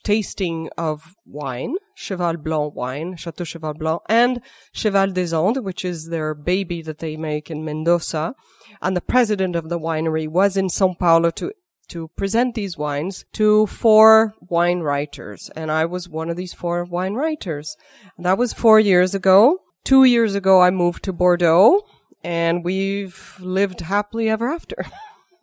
tasting 0.07 0.69
of 0.77 1.15
wine, 1.25 1.75
Cheval 1.93 2.37
Blanc 2.37 2.73
wine, 2.73 3.17
Chateau 3.17 3.43
Cheval 3.43 3.73
Blanc, 3.73 4.01
and 4.07 4.39
Cheval 4.71 5.11
des 5.11 5.35
Andes, 5.35 5.61
which 5.61 5.83
is 5.83 6.07
their 6.07 6.33
baby 6.33 6.81
that 6.81 6.99
they 6.99 7.17
make 7.17 7.51
in 7.51 7.65
Mendoza. 7.65 8.33
And 8.81 8.95
the 8.95 9.01
president 9.01 9.57
of 9.57 9.67
the 9.67 9.77
winery 9.77 10.25
was 10.25 10.55
in 10.55 10.69
Sao 10.69 10.95
Paulo 10.97 11.29
to 11.31 11.51
to 11.89 12.09
present 12.15 12.55
these 12.55 12.77
wines 12.77 13.25
to 13.33 13.65
four 13.65 14.33
wine 14.41 14.79
writers. 14.79 15.49
And 15.55 15.71
I 15.71 15.83
was 15.85 16.09
one 16.09 16.29
of 16.29 16.37
these 16.37 16.53
four 16.53 16.85
wine 16.85 17.13
writers. 17.13 17.75
And 18.17 18.25
that 18.25 18.37
was 18.37 18.51
four 18.53 18.79
years 18.79 19.15
ago. 19.15 19.59
Two 19.85 20.03
years 20.03 20.35
ago, 20.35 20.61
I 20.61 20.69
moved 20.69 21.03
to 21.03 21.13
Bordeaux 21.13 21.81
and 22.23 22.65
we've 22.65 23.37
lived 23.39 23.81
happily 23.81 24.29
ever 24.29 24.49
after. 24.49 24.85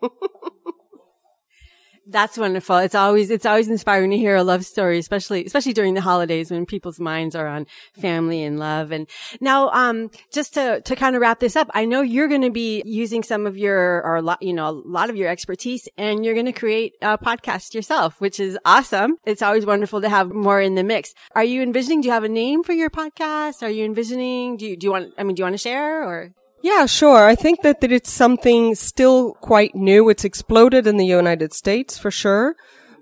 That's 2.06 2.36
wonderful. 2.36 2.76
It's 2.76 2.94
always, 2.94 3.30
it's 3.30 3.46
always 3.46 3.68
inspiring 3.68 4.10
to 4.10 4.18
hear 4.18 4.36
a 4.36 4.44
love 4.44 4.66
story, 4.66 4.98
especially, 4.98 5.46
especially 5.46 5.72
during 5.72 5.94
the 5.94 6.02
holidays 6.02 6.50
when 6.50 6.66
people's 6.66 7.00
minds 7.00 7.34
are 7.34 7.46
on 7.46 7.66
family 7.94 8.42
and 8.42 8.58
love. 8.58 8.92
And 8.92 9.08
now, 9.40 9.70
um, 9.70 10.10
just 10.30 10.52
to, 10.54 10.82
to 10.82 10.96
kind 10.96 11.16
of 11.16 11.22
wrap 11.22 11.40
this 11.40 11.56
up, 11.56 11.70
I 11.72 11.86
know 11.86 12.02
you're 12.02 12.28
going 12.28 12.42
to 12.42 12.50
be 12.50 12.82
using 12.84 13.22
some 13.22 13.46
of 13.46 13.56
your, 13.56 14.02
or 14.04 14.16
a 14.16 14.22
lot, 14.22 14.42
you 14.42 14.52
know, 14.52 14.68
a 14.68 14.76
lot 14.84 15.08
of 15.08 15.16
your 15.16 15.30
expertise 15.30 15.88
and 15.96 16.24
you're 16.26 16.34
going 16.34 16.44
to 16.44 16.52
create 16.52 16.92
a 17.00 17.16
podcast 17.16 17.72
yourself, 17.72 18.20
which 18.20 18.38
is 18.38 18.58
awesome. 18.66 19.16
It's 19.24 19.42
always 19.42 19.64
wonderful 19.64 20.02
to 20.02 20.08
have 20.10 20.30
more 20.30 20.60
in 20.60 20.74
the 20.74 20.84
mix. 20.84 21.14
Are 21.34 21.44
you 21.44 21.62
envisioning, 21.62 22.02
do 22.02 22.08
you 22.08 22.12
have 22.12 22.24
a 22.24 22.28
name 22.28 22.64
for 22.64 22.74
your 22.74 22.90
podcast? 22.90 23.62
Are 23.62 23.70
you 23.70 23.84
envisioning, 23.84 24.58
do 24.58 24.66
you, 24.66 24.76
do 24.76 24.86
you 24.86 24.90
want, 24.90 25.14
I 25.16 25.22
mean, 25.22 25.36
do 25.36 25.40
you 25.40 25.44
want 25.44 25.54
to 25.54 25.58
share 25.58 26.04
or? 26.04 26.32
Yeah, 26.64 26.86
sure. 26.86 27.26
I 27.26 27.34
think 27.34 27.60
that, 27.60 27.82
that 27.82 27.92
it's 27.92 28.10
something 28.10 28.74
still 28.74 29.34
quite 29.34 29.74
new. 29.74 30.08
It's 30.08 30.24
exploded 30.24 30.86
in 30.86 30.96
the 30.96 31.04
United 31.04 31.52
States 31.52 31.98
for 31.98 32.10
sure. 32.10 32.56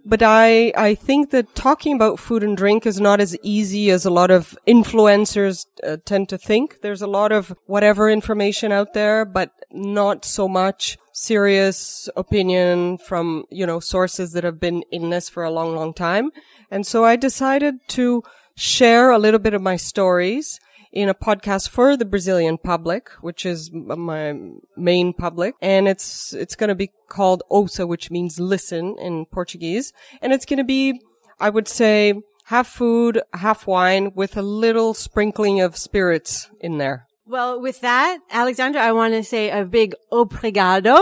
But 0.04 0.21
I, 0.21 0.73
I 0.76 0.97
think 0.97 1.31
that 1.31 1.54
talking 1.54 1.95
about 1.95 2.19
food 2.19 2.42
and 2.42 2.57
drink 2.57 2.87
is 2.87 3.00
not 3.00 3.21
as 3.21 3.37
easy 3.40 3.92
as 3.92 4.04
a 4.04 4.11
lot 4.11 4.33
of 4.33 4.59
influencers 4.66 5.66
uh, 5.87 5.99
tend 6.04 6.28
to 6.31 6.38
think. 6.38 6.81
There's 6.83 7.02
a 7.02 7.07
lot 7.07 7.31
of 7.31 7.54
whatever 7.66 8.11
information 8.11 8.73
out 8.73 8.95
there, 8.95 9.25
but 9.25 9.52
not 9.71 10.25
so 10.25 10.49
much 10.49 10.99
serious 11.12 12.09
opinion 12.16 12.99
from, 12.99 13.45
you 13.49 13.64
know, 13.64 13.78
sources 13.78 14.33
that 14.33 14.42
have 14.42 14.59
been 14.59 14.83
in 14.90 15.11
this 15.11 15.28
for 15.28 15.45
a 15.45 15.52
long, 15.52 15.76
long 15.76 15.95
time. 15.95 16.33
And 16.69 16.85
so 16.85 17.04
I 17.04 17.14
decided 17.14 17.76
to 17.90 18.25
share 18.57 19.12
a 19.12 19.21
little 19.21 19.38
bit 19.38 19.54
of 19.54 19.62
my 19.62 19.76
stories 19.76 20.59
in 20.92 21.08
a 21.08 21.14
podcast 21.14 21.70
for 21.70 21.96
the 21.96 22.04
Brazilian 22.04 22.58
public, 22.58 23.11
which 23.20 23.46
is 23.46 23.70
my 23.72 24.38
main 24.76 25.12
public. 25.12 25.54
And 25.61 25.88
it's, 25.88 26.32
it's 26.32 26.54
going 26.54 26.68
to 26.68 26.75
be 26.75 26.90
called 27.08 27.42
Ouça, 27.50 27.88
which 27.88 28.11
means 28.11 28.38
listen 28.38 28.96
in 28.99 29.26
Portuguese. 29.26 29.92
And 30.20 30.32
it's 30.32 30.44
going 30.44 30.58
to 30.58 30.64
be, 30.64 31.00
I 31.40 31.50
would 31.50 31.68
say, 31.68 32.14
half 32.44 32.68
food, 32.68 33.20
half 33.32 33.66
wine 33.66 34.12
with 34.14 34.37
a 34.37 34.42
little 34.42 34.94
sprinkling 34.94 35.61
of 35.61 35.76
spirits 35.76 36.50
in 36.61 36.78
there. 36.78 37.06
Well, 37.25 37.61
with 37.61 37.80
that, 37.80 38.18
Alexandra, 38.30 38.82
I 38.82 38.92
want 38.92 39.14
to 39.14 39.25
say 39.25 39.49
a 39.49 39.64
big 39.64 39.94
obrigado. 40.12 41.00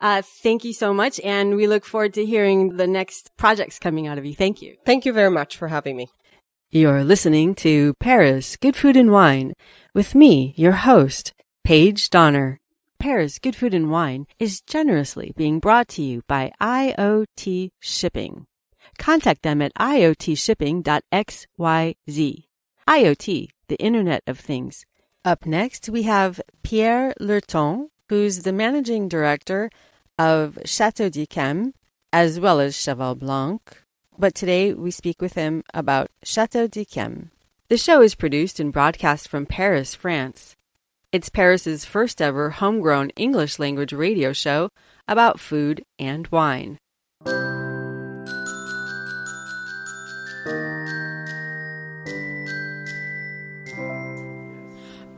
Uh, 0.00 0.22
thank 0.22 0.64
you 0.64 0.72
so 0.72 0.92
much. 0.92 1.20
And 1.20 1.56
we 1.56 1.68
look 1.68 1.84
forward 1.84 2.14
to 2.14 2.24
hearing 2.24 2.78
the 2.78 2.86
next 2.86 3.36
projects 3.36 3.78
coming 3.78 4.06
out 4.08 4.18
of 4.18 4.24
you. 4.24 4.34
Thank 4.34 4.60
you. 4.62 4.76
Thank 4.84 5.04
you 5.04 5.12
very 5.12 5.30
much 5.30 5.56
for 5.56 5.68
having 5.68 5.96
me. 5.96 6.08
You're 6.70 7.02
listening 7.02 7.54
to 7.64 7.94
Paris 7.94 8.56
Good 8.56 8.76
Food 8.76 8.94
and 8.94 9.10
Wine 9.10 9.54
with 9.94 10.14
me, 10.14 10.52
your 10.54 10.72
host, 10.72 11.32
Paige 11.64 12.10
Donner. 12.10 12.60
Paris 12.98 13.38
Good 13.38 13.56
Food 13.56 13.72
and 13.72 13.90
Wine 13.90 14.26
is 14.38 14.60
generously 14.60 15.32
being 15.34 15.60
brought 15.60 15.88
to 15.88 16.02
you 16.02 16.20
by 16.28 16.52
IoT 16.60 17.70
Shipping. 17.80 18.46
Contact 18.98 19.44
them 19.44 19.62
at 19.62 19.72
iotshipping.xyz. 19.76 22.44
IoT, 22.86 23.48
the 23.68 23.76
Internet 23.76 24.22
of 24.26 24.38
Things. 24.38 24.84
Up 25.24 25.46
next, 25.46 25.88
we 25.88 26.02
have 26.02 26.38
Pierre 26.62 27.14
Lurton, 27.18 27.88
who's 28.10 28.42
the 28.42 28.52
managing 28.52 29.08
director 29.08 29.70
of 30.18 30.58
Chateau 30.66 31.08
d'Yquem, 31.08 31.72
as 32.12 32.38
well 32.38 32.60
as 32.60 32.76
Cheval 32.76 33.14
Blanc. 33.14 33.87
But 34.20 34.34
today 34.34 34.74
we 34.74 34.90
speak 34.90 35.22
with 35.22 35.34
him 35.34 35.62
about 35.72 36.10
Chateau 36.24 36.66
de 36.66 36.84
d'Yquem. 36.84 37.30
The 37.68 37.76
show 37.76 38.02
is 38.02 38.16
produced 38.16 38.58
and 38.58 38.72
broadcast 38.72 39.28
from 39.28 39.46
Paris, 39.46 39.94
France. 39.94 40.56
It's 41.12 41.28
Paris's 41.28 41.84
first 41.84 42.20
ever 42.20 42.50
homegrown 42.50 43.10
English 43.10 43.60
language 43.60 43.92
radio 43.92 44.32
show 44.32 44.70
about 45.06 45.38
food 45.38 45.84
and 46.00 46.26
wine. 46.32 46.78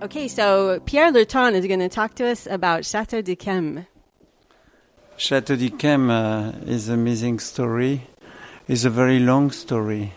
Okay, 0.03 0.29
so 0.29 0.81
Pierre 0.81 1.11
Lurton 1.11 1.55
is 1.55 1.67
going 1.67 1.81
to 1.81 1.89
talk 1.89 2.17
to 2.17 2.27
us 2.27 2.47
about 2.47 2.85
Chateau 2.85 3.23
de 3.23 3.35
d'Yquem. 3.35 3.87
Chateau 5.17 5.57
d'Yquem 5.57 6.11
uh, 6.11 6.53
is 6.67 6.91
an 6.91 6.95
amazing 7.01 7.39
story. 7.39 8.07
It's 8.71 8.85
a 8.85 8.91
very 8.91 9.19
long 9.19 9.51
story. 9.51 10.13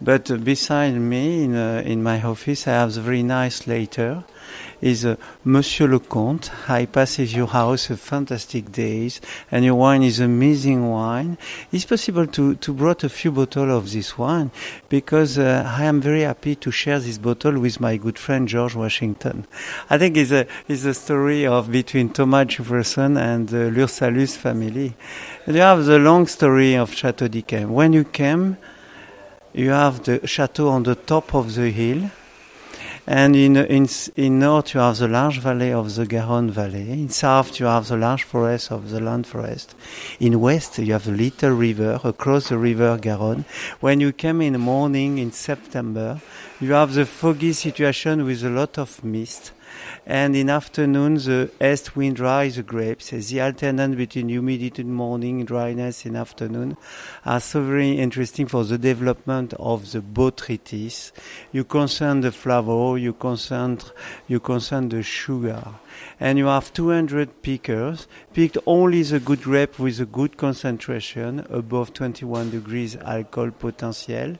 But 0.00 0.30
uh, 0.30 0.36
beside 0.36 0.94
me 0.94 1.44
in, 1.44 1.54
uh, 1.54 1.82
in 1.84 2.02
my 2.02 2.22
office, 2.22 2.66
I 2.68 2.72
have 2.72 2.96
a 2.96 3.00
very 3.00 3.22
nice 3.22 3.66
letter 3.66 4.24
is 4.80 5.04
uh, 5.06 5.16
Monsieur 5.44 5.86
le 5.86 5.98
Comte. 5.98 6.50
I 6.68 6.86
passes 6.86 7.34
your 7.34 7.46
house 7.46 7.90
a 7.90 7.96
fantastic 7.96 8.70
days, 8.72 9.20
and 9.50 9.64
your 9.64 9.74
wine 9.74 10.02
is 10.02 10.20
amazing 10.20 10.88
wine. 10.88 11.38
It's 11.72 11.84
possible 11.84 12.26
to 12.26 12.54
to 12.56 12.72
brought 12.72 13.04
a 13.04 13.08
few 13.08 13.32
bottles 13.32 13.70
of 13.70 13.92
this 13.92 14.18
wine 14.18 14.50
because 14.88 15.38
uh, 15.38 15.64
I 15.66 15.84
am 15.84 16.00
very 16.00 16.22
happy 16.22 16.54
to 16.56 16.70
share 16.70 16.98
this 16.98 17.18
bottle 17.18 17.58
with 17.58 17.80
my 17.80 17.96
good 17.96 18.18
friend 18.18 18.46
George 18.46 18.74
Washington. 18.74 19.46
I 19.90 19.98
think 19.98 20.16
it's 20.16 20.32
a 20.32 20.46
it's 20.68 20.84
a 20.84 20.94
story 20.94 21.46
of 21.46 21.70
between 21.70 22.10
Thomas 22.10 22.48
Jefferson 22.48 23.16
and 23.16 23.48
the 23.48 23.70
Lur-Saluces 23.70 24.36
family. 24.36 24.94
You 25.46 25.54
have 25.54 25.84
the 25.84 25.98
long 25.98 26.26
story 26.26 26.74
of 26.74 26.92
Chateau 26.92 27.28
d'Yquem. 27.28 27.70
When 27.70 27.92
you 27.92 28.04
came, 28.04 28.56
you 29.56 29.70
have 29.70 30.04
the 30.04 30.26
chateau 30.26 30.68
on 30.68 30.84
the 30.84 30.94
top 30.94 31.34
of 31.34 31.54
the 31.54 31.70
hill 31.70 32.10
and 33.08 33.36
in, 33.36 33.56
in, 33.56 33.86
in 34.16 34.40
north, 34.40 34.74
you 34.74 34.80
have 34.80 34.98
the 34.98 35.06
large 35.06 35.38
valley 35.38 35.72
of 35.72 35.94
the 35.94 36.06
Garonne 36.06 36.50
Valley. 36.50 36.90
In 36.90 37.08
south, 37.08 37.60
you 37.60 37.66
have 37.66 37.86
the 37.86 37.96
large 37.96 38.24
forest 38.24 38.72
of 38.72 38.90
the 38.90 38.98
Landes 38.98 39.28
forest. 39.28 39.76
In 40.18 40.40
west, 40.40 40.78
you 40.78 40.92
have 40.92 41.04
the 41.04 41.12
little 41.12 41.50
river 41.52 42.00
across 42.02 42.48
the 42.48 42.58
river 42.58 42.98
Garonne. 42.98 43.44
When 43.78 44.00
you 44.00 44.12
come 44.12 44.42
in 44.42 44.54
the 44.54 44.58
morning 44.58 45.18
in 45.18 45.30
September, 45.30 46.20
you 46.60 46.72
have 46.72 46.94
the 46.94 47.06
foggy 47.06 47.52
situation 47.52 48.24
with 48.24 48.42
a 48.42 48.50
lot 48.50 48.76
of 48.76 49.04
mist 49.04 49.52
and 50.06 50.36
in 50.36 50.48
afternoon 50.48 51.14
the 51.16 51.50
east 51.60 51.96
wind 51.96 52.14
dries 52.16 52.54
the 52.54 52.62
grapes. 52.62 53.10
The 53.10 53.40
alternance 53.40 53.96
between 53.96 54.28
humidity 54.28 54.82
in 54.82 54.92
morning, 54.92 55.44
dryness 55.44 56.06
in 56.06 56.14
afternoon 56.14 56.76
are 57.24 57.40
so 57.40 57.62
very 57.64 57.98
interesting 57.98 58.46
for 58.46 58.62
the 58.64 58.78
development 58.78 59.52
of 59.58 59.90
the 59.90 60.00
botrytis. 60.00 61.10
You 61.50 61.64
concern 61.64 62.20
the 62.20 62.30
flavor, 62.30 62.96
you 62.96 63.14
concern, 63.14 63.80
you 64.28 64.38
concern 64.38 64.90
the 64.90 65.02
sugar 65.02 65.74
and 66.18 66.38
you 66.38 66.46
have 66.46 66.72
200 66.72 67.42
pickers, 67.42 68.06
picked 68.32 68.58
only 68.66 69.02
the 69.02 69.20
good 69.20 69.42
grape 69.42 69.78
with 69.78 70.00
a 70.00 70.06
good 70.06 70.36
concentration, 70.36 71.46
above 71.50 71.92
21 71.92 72.50
degrees 72.50 72.96
alcohol 72.96 73.50
potential. 73.50 74.36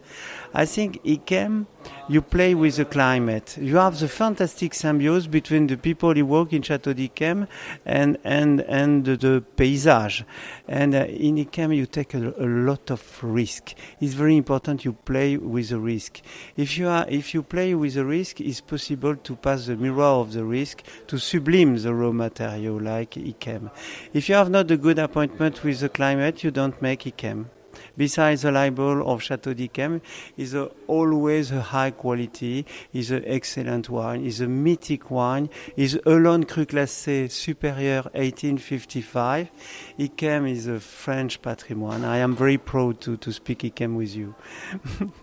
I 0.59 0.65
think 0.65 1.05
Yquem, 1.05 1.67
you 2.09 2.23
play 2.23 2.55
with 2.55 2.77
the 2.77 2.87
climate. 2.87 3.59
You 3.61 3.77
have 3.77 4.01
the 4.01 4.09
fantastic 4.09 4.73
symbiosis 4.73 5.27
between 5.27 5.67
the 5.67 5.77
people 5.77 6.15
who 6.15 6.25
work 6.25 6.55
in 6.55 6.63
Chateau 6.63 6.95
d'Yquem 6.95 7.47
and, 7.85 8.17
and, 8.25 8.63
and 8.63 9.05
the, 9.05 9.45
paysage. 9.55 10.25
And 10.67 10.95
uh, 10.95 11.05
in 11.09 11.37
Yquem, 11.37 11.77
you 11.77 11.85
take 11.85 12.15
a, 12.15 12.33
a, 12.39 12.47
lot 12.47 12.91
of 12.91 13.23
risk. 13.23 13.75
It's 14.01 14.15
very 14.15 14.35
important 14.35 14.87
you 14.87 14.95
play 14.95 15.37
with 15.37 15.69
the 15.69 15.79
risk. 15.79 16.23
If 16.57 16.79
you, 16.79 16.89
are, 16.89 17.05
if 17.07 17.35
you 17.35 17.43
play 17.43 17.75
with 17.75 17.93
the 17.93 18.07
risk, 18.07 18.41
it's 18.41 18.63
possible 18.63 19.15
to 19.15 19.37
pass 19.37 19.67
the 19.67 19.77
mirror 19.77 20.05
of 20.05 20.33
the 20.33 20.45
risk 20.47 20.85
to 21.09 21.19
sublime 21.19 21.77
the 21.77 21.93
raw 21.93 22.13
material 22.13 22.81
like 22.81 23.11
Yquem. 23.11 23.71
If 24.15 24.31
you 24.31 24.37
have 24.37 24.49
not 24.49 24.71
a 24.71 24.79
good 24.79 24.99
appointment 24.99 25.63
with 25.63 25.81
the 25.81 25.91
climate, 25.91 26.43
you 26.43 26.51
don't 26.51 26.81
make 26.81 27.01
Yquem. 27.01 27.51
Besides 27.97 28.43
the 28.43 28.53
label 28.53 29.09
of 29.11 29.23
Chateau 29.23 29.55
d'Yquem, 29.55 30.01
is 30.37 30.55
a, 30.55 30.71
always 30.87 31.51
a 31.51 31.61
high 31.61 31.91
quality, 31.91 32.67
is 32.93 33.11
an 33.11 33.25
excellent 33.27 33.89
wine, 33.89 34.25
is 34.25 34.41
a 34.41 34.47
mythic 34.49 35.11
wine, 35.11 35.49
is 35.77 35.99
alone 36.07 36.45
cru 36.45 36.67
classé 36.67 37.27
supérieur 37.27 38.05
1855. 38.15 39.51
Yquem 39.99 40.51
is 40.51 40.67
a 40.67 40.81
French 40.81 41.41
patrimoine. 41.41 42.05
I 42.05 42.19
am 42.19 42.37
very 42.37 42.59
proud 42.59 43.01
to, 43.03 43.17
to 43.17 43.33
speak 43.33 43.61
Yquem 43.61 43.97
with 43.97 44.15
you. 44.15 44.35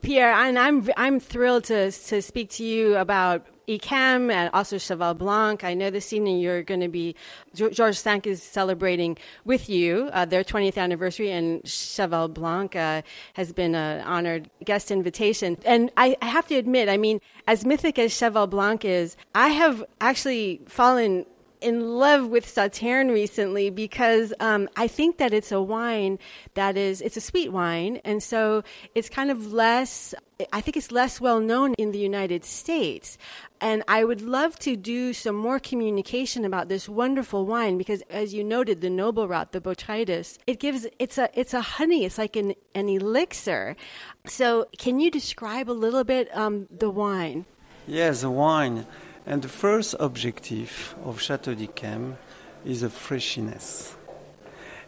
Pierre, 0.00 0.32
and 0.32 0.58
I'm 0.58 0.88
I'm 0.96 1.20
thrilled 1.20 1.64
to 1.64 1.90
to 1.90 2.22
speak 2.22 2.50
to 2.50 2.64
you 2.64 2.96
about 2.96 3.46
Yquem 3.68 4.32
and 4.32 4.50
also 4.52 4.78
Cheval 4.78 5.14
Blanc. 5.14 5.64
I 5.64 5.74
know 5.74 5.90
this 5.90 6.12
evening 6.12 6.38
you're 6.38 6.62
going 6.62 6.80
to 6.80 6.88
be, 6.88 7.14
George 7.54 7.98
Cinq 7.98 8.26
is 8.26 8.42
celebrating 8.42 9.16
with 9.44 9.68
you 9.68 10.10
uh, 10.12 10.24
their 10.24 10.44
20th 10.44 10.76
anniversary, 10.76 11.30
and 11.30 11.66
Cheval 11.66 12.28
Blanc 12.28 12.76
uh, 12.76 13.02
has 13.34 13.52
been 13.52 13.74
an 13.74 14.00
honored 14.02 14.50
guest 14.64 14.90
invitation. 14.90 15.58
And 15.64 15.90
I, 15.96 16.16
I 16.22 16.26
have 16.26 16.46
to 16.48 16.56
admit, 16.56 16.88
I 16.88 16.96
mean, 16.96 17.20
as 17.46 17.64
mythic 17.64 17.98
as 17.98 18.12
Cheval 18.12 18.46
Blanc 18.46 18.84
is, 18.84 19.16
I 19.34 19.48
have 19.48 19.84
actually 20.00 20.60
fallen 20.66 21.26
in 21.62 21.96
love 21.98 22.26
with 22.26 22.46
Sauterne 22.46 23.10
recently 23.10 23.70
because 23.70 24.34
um, 24.40 24.68
I 24.76 24.88
think 24.88 25.18
that 25.18 25.32
it's 25.32 25.52
a 25.52 25.62
wine 25.62 26.18
that 26.54 26.76
is 26.76 27.00
it's 27.00 27.16
a 27.16 27.20
sweet 27.20 27.52
wine, 27.52 28.00
and 28.04 28.22
so 28.22 28.62
it's 28.94 29.08
kind 29.08 29.30
of 29.30 29.52
less. 29.52 30.14
I 30.52 30.60
think 30.60 30.76
it's 30.76 30.90
less 30.90 31.20
well 31.20 31.38
known 31.38 31.74
in 31.74 31.92
the 31.92 31.98
United 31.98 32.44
States. 32.44 33.16
And 33.60 33.84
I 33.86 34.02
would 34.02 34.22
love 34.22 34.58
to 34.60 34.76
do 34.76 35.12
some 35.12 35.36
more 35.36 35.60
communication 35.60 36.44
about 36.44 36.68
this 36.68 36.88
wonderful 36.88 37.46
wine 37.46 37.78
because, 37.78 38.02
as 38.10 38.34
you 38.34 38.42
noted, 38.42 38.80
the 38.80 38.90
noble 38.90 39.28
rot, 39.28 39.52
the 39.52 39.60
botrytis, 39.60 40.38
it 40.48 40.58
gives 40.58 40.86
it's 40.98 41.16
a 41.16 41.30
it's 41.38 41.54
a 41.54 41.60
honey. 41.60 42.04
It's 42.04 42.18
like 42.18 42.34
an 42.34 42.54
an 42.74 42.88
elixir. 42.88 43.76
So, 44.26 44.66
can 44.78 44.98
you 44.98 45.10
describe 45.10 45.70
a 45.70 45.72
little 45.72 46.02
bit 46.02 46.28
um, 46.36 46.66
the 46.70 46.90
wine? 46.90 47.46
Yes, 47.86 48.22
the 48.22 48.30
wine. 48.30 48.86
And 49.26 49.42
the 49.42 49.48
first 49.48 49.94
objective 50.00 50.94
of 51.04 51.20
Chateau 51.20 51.54
d'Yquem 51.54 52.16
is 52.64 52.82
a 52.82 52.90
freshness. 52.90 53.94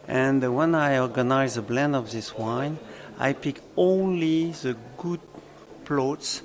And 0.07 0.53
when 0.53 0.75
I 0.75 0.99
organize 0.99 1.57
a 1.57 1.61
blend 1.61 1.95
of 1.95 2.11
this 2.11 2.37
wine, 2.37 2.77
I 3.17 3.33
pick 3.33 3.61
only 3.77 4.51
the 4.51 4.75
good 4.97 5.21
plots 5.85 6.41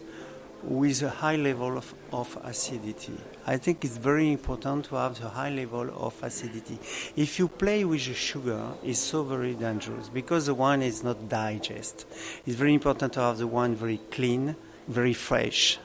with 0.63 1.03
a 1.03 1.11
high 1.11 1.37
level 1.37 1.77
of, 1.79 1.93
of, 2.13 2.39
acidity. 2.45 3.17
I 3.47 3.57
think 3.57 3.85
it's 3.85 3.97
very 3.97 4.31
important 4.31 4.85
to 4.87 4.97
have 4.97 5.19
the 5.21 5.29
high 5.29 5.51
level 5.51 5.91
of 5.97 6.15
acidity. 6.23 6.79
If 7.17 7.39
you 7.39 7.49
play 7.49 7.85
with 7.85 8.07
the 8.07 8.15
sugar, 8.15 8.63
it's 8.85 8.99
so 8.99 9.23
very 9.23 9.55
dangerous 9.55 10.09
because 10.09 10.47
the 10.47 10.55
wine 10.55 10.83
is 10.83 11.03
not 11.03 11.29
digest. 11.29 12.07
It's 12.47 12.57
very 12.57 12.75
important 12.75 13.15
to 13.15 13.21
have 13.21 13.39
the 13.39 13.47
wine 13.47 13.75
very 13.75 14.01
clean, 14.11 14.55
very 14.87 15.15
fresh. 15.15 15.79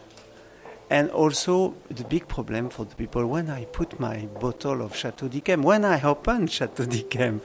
And 0.90 1.10
also, 1.10 1.74
the 1.90 2.04
big 2.04 2.28
problem 2.28 2.70
for 2.70 2.86
the 2.86 2.96
people 2.96 3.26
when 3.26 3.50
I 3.50 3.66
put 3.66 4.00
my 4.00 4.28
bottle 4.40 4.84
of 4.84 4.96
Chateau 4.96 5.28
d'Yquem, 5.28 5.64
when 5.64 5.84
I 5.84 6.02
open 6.02 6.48
Chateau 6.58 6.86
d'Yquem, 6.86 7.42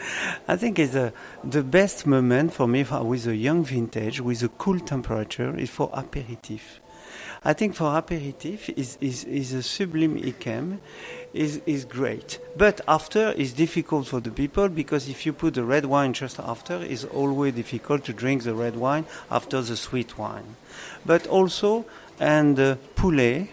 I 0.46 0.57
think 0.57 0.79
is 0.79 0.92
the 0.92 1.62
best 1.62 2.07
moment 2.07 2.53
for 2.53 2.68
me 2.68 2.85
for, 2.85 3.03
with 3.03 3.26
a 3.26 3.35
young 3.35 3.64
vintage, 3.64 4.20
with 4.20 4.42
a 4.42 4.48
cool 4.48 4.79
temperature, 4.79 5.57
is 5.57 5.70
for 5.70 5.90
aperitif. 5.94 6.81
I 7.42 7.55
think 7.55 7.74
for 7.74 7.96
aperitif 7.96 8.68
is, 8.70 8.98
is, 9.00 9.24
is 9.24 9.55
a 9.55 9.62
sublime 9.62 10.20
Yquem 10.20 10.79
is, 11.33 11.62
is 11.64 11.87
great. 11.87 12.38
But 12.55 12.83
after 12.87 13.33
is 13.33 13.55
difficult 13.55 14.09
for 14.09 14.20
the 14.20 14.31
people 14.31 14.68
because 14.68 15.09
if 15.09 15.24
you 15.24 15.33
put 15.33 15.55
the 15.55 15.64
red 15.64 15.87
wine 15.87 16.12
just 16.12 16.38
after, 16.38 16.76
it's 16.83 17.05
always 17.05 17.55
difficult 17.55 18.05
to 18.05 18.12
drink 18.12 18.42
the 18.42 18.55
red 18.55 18.76
wine 18.76 19.07
after 19.31 19.62
the 19.62 19.76
sweet 19.76 20.18
wine. 20.18 20.57
But 21.07 21.26
also 21.29 21.87
and 22.20 22.61
uh, 22.61 22.76
poulet 22.94 23.48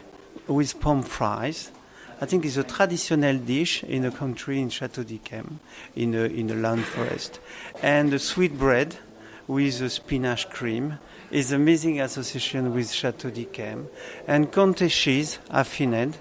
with 0.47 0.79
palm 0.79 1.01
fries. 1.01 1.71
I 2.19 2.25
think 2.25 2.45
it's 2.45 2.57
a 2.57 2.63
traditional 2.63 3.37
dish 3.37 3.83
in 3.83 4.05
a 4.05 4.11
country 4.11 4.59
in 4.59 4.69
Chateau 4.69 5.03
d'Yquem, 5.03 5.59
in 5.95 6.13
a, 6.13 6.23
in 6.23 6.49
a 6.49 6.55
Landes 6.55 6.85
forest. 6.85 7.39
And 7.81 8.11
the 8.11 8.19
sweet 8.19 8.57
bread 8.57 8.97
with 9.47 9.79
the 9.79 9.89
spinach 9.89 10.49
cream 10.49 10.99
is 11.31 11.51
amazing 11.51 12.01
association 12.01 12.73
with 12.73 12.91
Chateau 12.91 13.29
d'Yquem. 13.29 13.87
And 14.27 14.51
Comté 14.51 14.89
cheese 14.89 15.39
affined. 15.49 16.17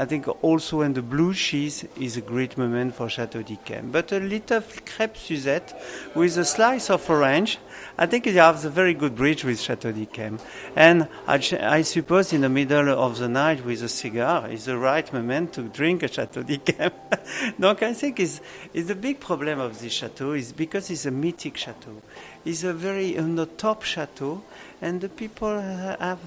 I 0.00 0.06
think 0.06 0.26
also 0.42 0.80
and 0.80 0.94
the 0.94 1.02
blue 1.02 1.34
cheese 1.34 1.84
is 2.00 2.16
a 2.16 2.22
great 2.22 2.56
moment 2.56 2.94
for 2.94 3.10
Chateau 3.10 3.42
d'Yquem. 3.42 3.92
But 3.92 4.12
a 4.12 4.18
little 4.18 4.62
crepe 4.86 5.14
Suzette 5.14 5.78
with 6.14 6.38
a 6.38 6.44
slice 6.46 6.88
of 6.88 7.10
orange, 7.10 7.58
I 7.98 8.06
think 8.06 8.26
it 8.26 8.36
has 8.36 8.64
a 8.64 8.70
very 8.70 8.94
good 8.94 9.14
bridge 9.14 9.44
with 9.44 9.60
Chateau 9.60 9.92
d'Yquem. 9.92 10.40
And 10.74 11.06
I, 11.26 11.34
I, 11.60 11.82
suppose 11.82 12.32
in 12.32 12.40
the 12.40 12.48
middle 12.48 12.88
of 12.88 13.18
the 13.18 13.28
night 13.28 13.62
with 13.62 13.82
a 13.82 13.90
cigar 13.90 14.48
is 14.48 14.64
the 14.64 14.78
right 14.78 15.12
moment 15.12 15.52
to 15.54 15.64
drink 15.64 16.02
a 16.02 16.08
Chateau 16.08 16.44
d'Yquem. 16.44 16.92
Donc 17.60 17.82
I 17.82 17.92
think 17.92 18.20
is 18.20 18.40
is 18.72 18.86
the 18.86 18.94
big 18.94 19.20
problem 19.20 19.60
of 19.60 19.80
this 19.80 19.92
chateau 19.92 20.32
is 20.32 20.52
because 20.52 20.90
it's 20.90 21.04
a 21.04 21.10
mythic 21.10 21.58
chateau. 21.58 22.00
It's 22.46 22.64
a 22.64 22.72
very 22.72 23.18
on 23.18 23.36
the 23.36 23.44
top 23.44 23.82
chateau, 23.82 24.42
and 24.80 25.02
the 25.02 25.10
people 25.10 25.60
have 25.60 26.20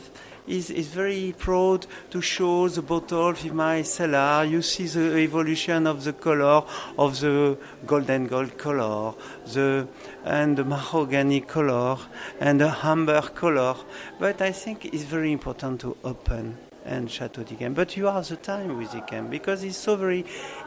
is, 0.48 0.70
is 0.70 0.88
very 0.88 1.34
proud 1.38 1.86
to 2.12 2.22
show 2.22 2.68
the 2.68 2.82
bottle 2.82 3.34
in 3.44 3.56
my 3.56 3.82
cellar. 3.82 4.46
You 4.46 4.62
see 4.62 4.88
the 4.88 5.18
evolution 5.18 5.88
of 5.88 6.04
the 6.04 6.14
color 6.14 6.64
of 6.98 7.20
the 7.20 7.58
golden 7.86 8.28
gold 8.28 8.58
color, 8.58 9.14
the 9.54 9.88
and 10.26 10.58
the 10.58 10.64
mahogany 10.64 11.42
color 11.42 11.98
and 12.40 12.62
the 12.62 12.76
amber 12.84 13.22
color. 13.22 13.76
But 14.20 14.42
I 14.42 14.52
think 14.52 14.86
it's 14.86 15.04
very 15.04 15.32
important 15.32 15.82
to 15.82 15.98
open 16.04 16.58
and 16.86 17.10
Chateau 17.10 17.44
d'Yquem. 17.44 17.74
But 17.74 17.96
you 17.96 18.06
have 18.06 18.28
the 18.28 18.36
time 18.36 18.78
with 18.78 18.92
Yquem 18.92 19.30
because 19.30 19.64
it's 19.64 19.78
so 19.78 19.96
very 19.96 20.26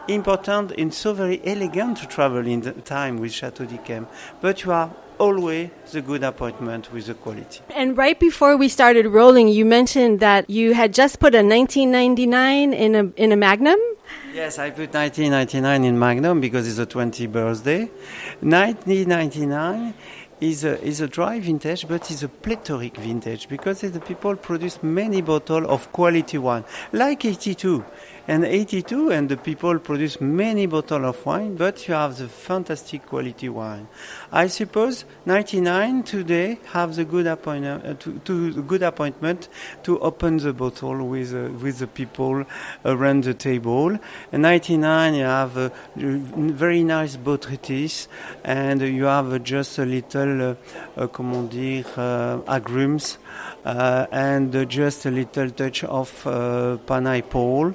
important 0.09 0.73
and 0.73 0.93
so 0.93 1.13
very 1.13 1.41
elegant 1.45 1.99
to 1.99 2.07
travel 2.07 2.47
in 2.47 2.61
the 2.63 2.73
time 2.73 3.19
with 3.19 3.33
Chateau 3.33 3.65
d'Yquem. 3.65 4.07
But 4.41 4.65
you 4.65 4.71
have 4.71 4.95
always 5.19 5.71
the 5.93 6.01
good 6.01 6.23
appointment 6.23 6.93
with 6.93 7.07
the 7.07 7.15
quality. 7.15 7.61
And 7.75 7.97
right 7.97 8.19
before 8.19 8.57
we 8.57 8.69
started 8.69 9.07
rolling, 9.07 9.49
you 9.49 9.65
mentioned 9.65 10.21
that 10.21 10.49
you 10.49 10.75
had 10.75 10.93
just 10.93 11.19
put 11.21 11.35
a 11.35 11.43
1999 11.43 12.73
in 12.73 12.95
a 12.95 13.05
in 13.17 13.33
a 13.33 13.37
Magnum. 13.37 13.79
Yes, 14.35 14.59
I 14.59 14.71
put 14.71 14.93
1999 14.93 15.85
in 15.85 15.99
Magnum 15.99 16.41
because 16.41 16.69
it's 16.69 16.79
a 16.79 16.87
20th 16.87 17.33
birthday. 17.33 17.91
1999 18.41 19.95
is 20.41 20.65
a, 20.65 20.81
is 20.83 21.01
a 21.01 21.09
dry 21.09 21.41
vintage, 21.41 21.89
but 21.89 22.11
it's 22.11 22.23
a 22.23 22.29
plethoric 22.29 22.97
vintage 22.99 23.49
because 23.49 23.81
the 23.81 24.01
people 24.01 24.37
produce 24.37 24.83
many 24.83 25.23
bottles 25.23 25.67
of 25.67 25.91
quality 25.93 26.39
wine, 26.39 26.65
like 26.93 27.25
82 27.25 27.85
and 28.29 28.45
82 28.45 29.11
and 29.11 29.29
the 29.29 29.37
people 29.37 29.79
produce 29.79 30.21
many 30.21 30.67
bottles 30.67 31.05
of 31.05 31.27
wine 31.27 31.57
but 31.57 31.87
you 31.87 31.95
have 31.95 32.19
the 32.19 32.29
fantastic 32.29 33.07
quality 33.07 33.49
wine. 33.49 33.89
I 34.33 34.49
suppose 34.49 35.05
99 35.25 36.03
today 36.03 36.59
have 36.73 36.97
the 36.97 37.05
good 37.05 37.27
appointment 37.27 37.85
uh, 37.85 37.95
to, 37.95 38.19
to 38.25 38.63
good 38.63 38.83
appointment 38.83 39.49
to 39.85 39.99
open 40.01 40.39
the 40.39 40.53
bottle 40.53 41.07
with 41.07 41.35
uh, 41.35 41.51
with 41.63 41.79
the 41.79 41.87
people 41.87 42.45
around 42.85 43.25
the 43.25 43.35
table. 43.35 43.99
And 44.33 44.43
99 44.43 45.15
you 45.15 45.25
have 45.25 45.57
a 45.57 45.73
very 45.97 46.85
nice 46.85 47.17
botrytis 47.17 48.09
and 48.45 48.81
you 48.81 49.05
have 49.05 49.43
just 49.43 49.79
a 49.79 49.85
little 49.85 50.51
uh, 50.51 50.55
uh, 50.97 51.07
comment 51.09 51.51
dire 51.51 51.85
uh, 51.97 52.39
agrumes 52.47 53.19
uh, 53.65 54.07
and 54.11 54.69
just 54.69 55.07
a 55.07 55.11
little 55.11 55.51
touch 55.51 55.85
of 55.85 56.27
uh, 56.27 56.77
pineapple 56.87 57.75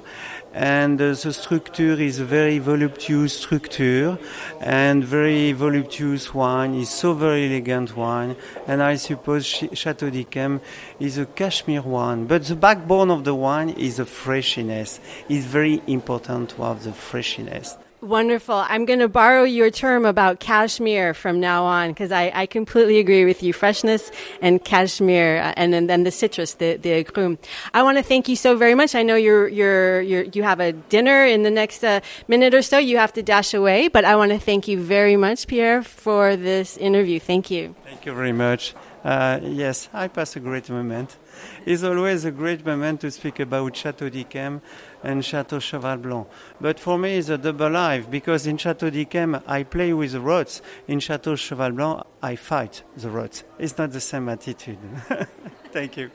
and 0.54 1.00
uh, 1.00 1.14
the 1.14 1.32
structure 1.32 1.94
is 2.00 2.18
a 2.18 2.24
very 2.24 2.58
voluptuous 2.58 3.38
structure. 3.38 4.18
And 4.60 5.02
very 5.04 5.52
voluptuous 5.52 6.34
wine 6.34 6.74
is 6.74 6.90
so 6.90 7.14
very 7.14 7.46
elegant 7.46 7.96
wine. 7.96 8.36
And 8.66 8.82
I 8.82 8.96
suppose 8.96 9.46
Chateau 9.46 10.10
d'Yquem 10.10 10.60
is 11.00 11.18
a 11.18 11.26
cashmere 11.26 11.82
wine. 11.82 12.26
But 12.26 12.44
the 12.44 12.56
backbone 12.56 13.10
of 13.10 13.24
the 13.24 13.34
wine 13.34 13.70
is 13.70 13.96
the 13.96 14.06
freshness. 14.06 15.00
It's 15.28 15.46
very 15.46 15.82
important 15.86 16.50
to 16.50 16.62
have 16.62 16.84
the 16.84 16.92
freshness 16.92 17.76
Wonderful. 18.02 18.56
I'm 18.56 18.84
going 18.84 18.98
to 18.98 19.08
borrow 19.08 19.44
your 19.44 19.70
term 19.70 20.04
about 20.04 20.40
cashmere 20.40 21.14
from 21.14 21.38
now 21.38 21.62
on 21.62 21.90
because 21.90 22.10
I, 22.10 22.32
I 22.34 22.46
completely 22.46 22.98
agree 22.98 23.24
with 23.24 23.44
you. 23.44 23.52
Freshness 23.52 24.10
and 24.40 24.62
cashmere 24.64 25.38
uh, 25.38 25.54
and, 25.56 25.72
and 25.72 25.88
then 25.88 26.02
the 26.02 26.10
citrus, 26.10 26.54
the, 26.54 26.76
the 26.78 27.04
agrume. 27.04 27.38
I 27.72 27.84
want 27.84 27.98
to 27.98 28.02
thank 28.02 28.28
you 28.28 28.34
so 28.34 28.56
very 28.56 28.74
much. 28.74 28.96
I 28.96 29.04
know 29.04 29.14
you're, 29.14 29.46
you're, 29.46 30.00
you're, 30.00 30.24
you 30.24 30.42
have 30.42 30.58
a 30.58 30.72
dinner 30.72 31.24
in 31.24 31.44
the 31.44 31.50
next 31.50 31.84
uh, 31.84 32.00
minute 32.26 32.54
or 32.54 32.62
so. 32.62 32.76
You 32.76 32.98
have 32.98 33.12
to 33.12 33.22
dash 33.22 33.54
away, 33.54 33.86
but 33.86 34.04
I 34.04 34.16
want 34.16 34.32
to 34.32 34.38
thank 34.40 34.66
you 34.66 34.82
very 34.82 35.14
much, 35.14 35.46
Pierre, 35.46 35.84
for 35.84 36.34
this 36.34 36.76
interview. 36.78 37.20
Thank 37.20 37.52
you. 37.52 37.76
Thank 37.84 38.04
you 38.04 38.14
very 38.14 38.32
much. 38.32 38.74
Uh, 39.04 39.40
yes, 39.42 39.88
I 39.92 40.08
passed 40.08 40.36
a 40.36 40.40
great 40.40 40.70
moment. 40.70 41.18
It's 41.66 41.82
always 41.82 42.24
a 42.24 42.30
great 42.30 42.64
moment 42.64 43.00
to 43.00 43.10
speak 43.10 43.40
about 43.40 43.74
Chateau 43.74 44.08
d'Yquem 44.08 44.62
and 45.02 45.24
Chateau 45.24 45.58
Cheval 45.58 45.96
Blanc. 45.96 46.28
But 46.60 46.78
for 46.78 46.96
me, 46.98 47.16
it's 47.16 47.28
a 47.28 47.38
double 47.38 47.70
life 47.70 48.08
because 48.08 48.46
in 48.46 48.58
Chateau 48.58 48.90
d'Yquem, 48.90 49.42
I 49.46 49.64
play 49.64 49.92
with 49.92 50.12
the 50.12 50.20
rods. 50.20 50.62
In 50.86 51.00
Chateau 51.00 51.34
Cheval 51.34 51.72
Blanc, 51.72 52.06
I 52.22 52.36
fight 52.36 52.84
the 52.96 53.10
rods. 53.10 53.42
It's 53.58 53.76
not 53.76 53.90
the 53.90 54.00
same 54.00 54.28
attitude. 54.28 54.78
Thank 55.72 55.96
you. 55.96 56.12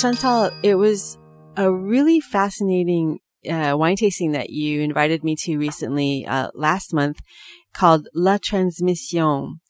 Chantal, 0.00 0.50
it 0.62 0.74
was 0.74 1.16
a 1.56 1.72
really 1.72 2.20
fascinating 2.20 3.18
uh, 3.48 3.74
wine 3.78 3.96
tasting 3.96 4.32
that 4.32 4.50
you 4.50 4.82
invited 4.82 5.24
me 5.24 5.36
to 5.40 5.56
recently 5.56 6.26
uh, 6.26 6.50
last 6.54 6.92
month 6.92 7.18
called 7.72 8.06
La 8.14 8.36
Transmission. 8.36 9.60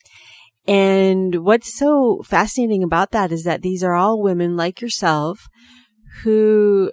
And 0.66 1.44
what's 1.44 1.78
so 1.78 2.22
fascinating 2.24 2.82
about 2.82 3.12
that 3.12 3.30
is 3.30 3.44
that 3.44 3.62
these 3.62 3.84
are 3.84 3.94
all 3.94 4.20
women 4.20 4.56
like 4.56 4.80
yourself 4.80 5.46
who 6.22 6.90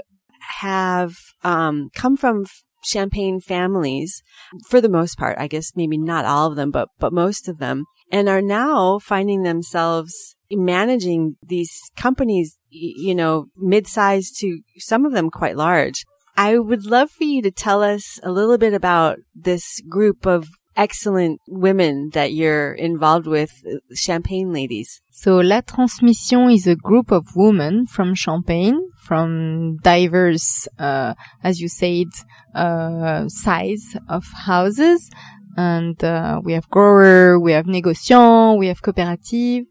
have 0.60 1.16
um, 1.44 1.90
come 1.96 2.16
from 2.16 2.46
champagne 2.86 3.40
families 3.40 4.22
for 4.70 4.80
the 4.80 4.90
most 4.90 5.18
part. 5.18 5.38
I 5.40 5.48
guess 5.48 5.72
maybe 5.76 5.98
not 5.98 6.26
all 6.26 6.52
of 6.52 6.56
them, 6.56 6.70
but 6.70 6.90
but 7.00 7.14
most 7.14 7.48
of 7.48 7.58
them, 7.58 7.86
and 8.12 8.30
are 8.30 8.42
now 8.42 9.00
finding 9.00 9.44
themselves 9.44 10.36
managing 10.52 11.36
these 11.42 11.72
companies. 11.96 12.58
You 12.74 13.14
know, 13.14 13.46
mid-sized 13.56 14.40
to 14.40 14.62
some 14.78 15.06
of 15.06 15.14
them 15.14 15.30
quite 15.30 15.56
large. 15.56 16.06
I 16.36 16.58
would 16.58 16.86
love 16.86 17.12
for 17.12 17.26
you 17.26 17.42
to 17.44 17.52
tell 17.52 17.84
us 17.84 18.20
a 18.24 18.32
little 18.32 18.58
bit 18.58 18.74
about 18.74 19.20
this 19.36 19.82
group 19.88 20.26
of 20.26 20.48
excellent 20.76 21.40
women 21.48 22.10
that 22.14 22.34
you're 22.34 22.74
involved 22.74 23.28
with, 23.28 23.52
Champagne 23.94 24.52
ladies. 24.52 25.02
So 25.12 25.38
La 25.38 25.62
Transmission 25.62 26.50
is 26.50 26.66
a 26.66 26.76
group 26.76 27.12
of 27.12 27.26
women 27.36 27.86
from 27.86 28.16
Champagne, 28.16 28.90
from 29.04 29.78
diverse, 29.84 30.68
uh, 30.80 31.14
as 31.44 31.60
you 31.62 31.70
said, 31.70 32.08
uh, 32.56 33.28
size 33.28 33.96
of 34.10 34.26
houses. 34.46 35.10
And 35.56 36.04
uh, 36.04 36.42
we 36.44 36.54
have 36.54 36.68
grower, 36.72 37.40
we 37.40 37.52
have 37.52 37.66
négociant, 37.66 38.58
we 38.58 38.68
have 38.70 38.82
cooperative. 38.82 39.66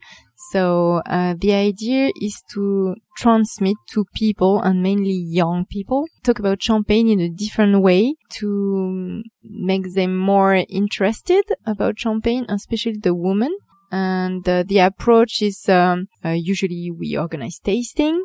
So 0.51 1.03
uh, 1.07 1.35
the 1.39 1.53
idea 1.53 2.11
is 2.21 2.43
to 2.53 2.97
transmit 3.17 3.77
to 3.91 4.05
people 4.15 4.61
and 4.61 4.83
mainly 4.83 5.13
young 5.13 5.67
people, 5.71 6.07
talk 6.25 6.41
about 6.41 6.63
champagne 6.63 7.09
in 7.09 7.21
a 7.21 7.29
different 7.29 7.81
way 7.81 8.15
to 8.41 9.23
make 9.45 9.95
them 9.95 10.17
more 10.17 10.55
interested 10.69 11.45
about 11.65 12.01
champagne, 12.01 12.47
especially 12.49 12.99
the 13.01 13.15
women. 13.15 13.57
And 13.93 14.49
uh, 14.49 14.65
the 14.67 14.81
approach 14.81 15.43
is 15.43 15.69
um, 15.69 16.09
uh, 16.25 16.31
usually 16.31 16.91
we 16.91 17.17
organize 17.17 17.61
tasting. 17.63 18.23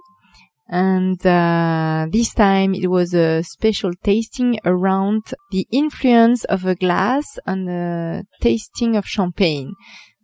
And 0.69 1.25
uh, 1.25 2.07
this 2.11 2.33
time 2.33 2.73
it 2.73 2.87
was 2.87 3.13
a 3.13 3.43
special 3.43 3.91
tasting 4.03 4.59
around 4.65 5.23
the 5.51 5.65
influence 5.71 6.43
of 6.45 6.65
a 6.65 6.75
glass 6.75 7.39
on 7.45 7.65
the 7.65 8.25
tasting 8.41 8.95
of 8.95 9.05
champagne. 9.05 9.75